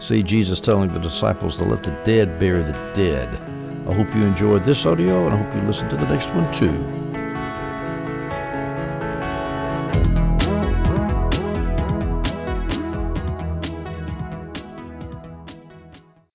see 0.00 0.22
Jesus 0.22 0.60
telling 0.60 0.92
the 0.92 1.00
disciples 1.00 1.56
to 1.56 1.64
let 1.64 1.82
the 1.82 1.90
dead 2.04 2.38
bury 2.38 2.62
the 2.62 2.92
dead. 2.94 3.28
I 3.88 3.94
hope 3.94 4.14
you 4.14 4.22
enjoyed 4.22 4.64
this 4.64 4.86
audio, 4.86 5.26
and 5.26 5.34
I 5.34 5.42
hope 5.42 5.54
you 5.54 5.62
listen 5.62 5.88
to 5.88 5.96
the 5.96 6.06
next 6.06 6.26
one 6.26 6.52
too. 6.60 7.07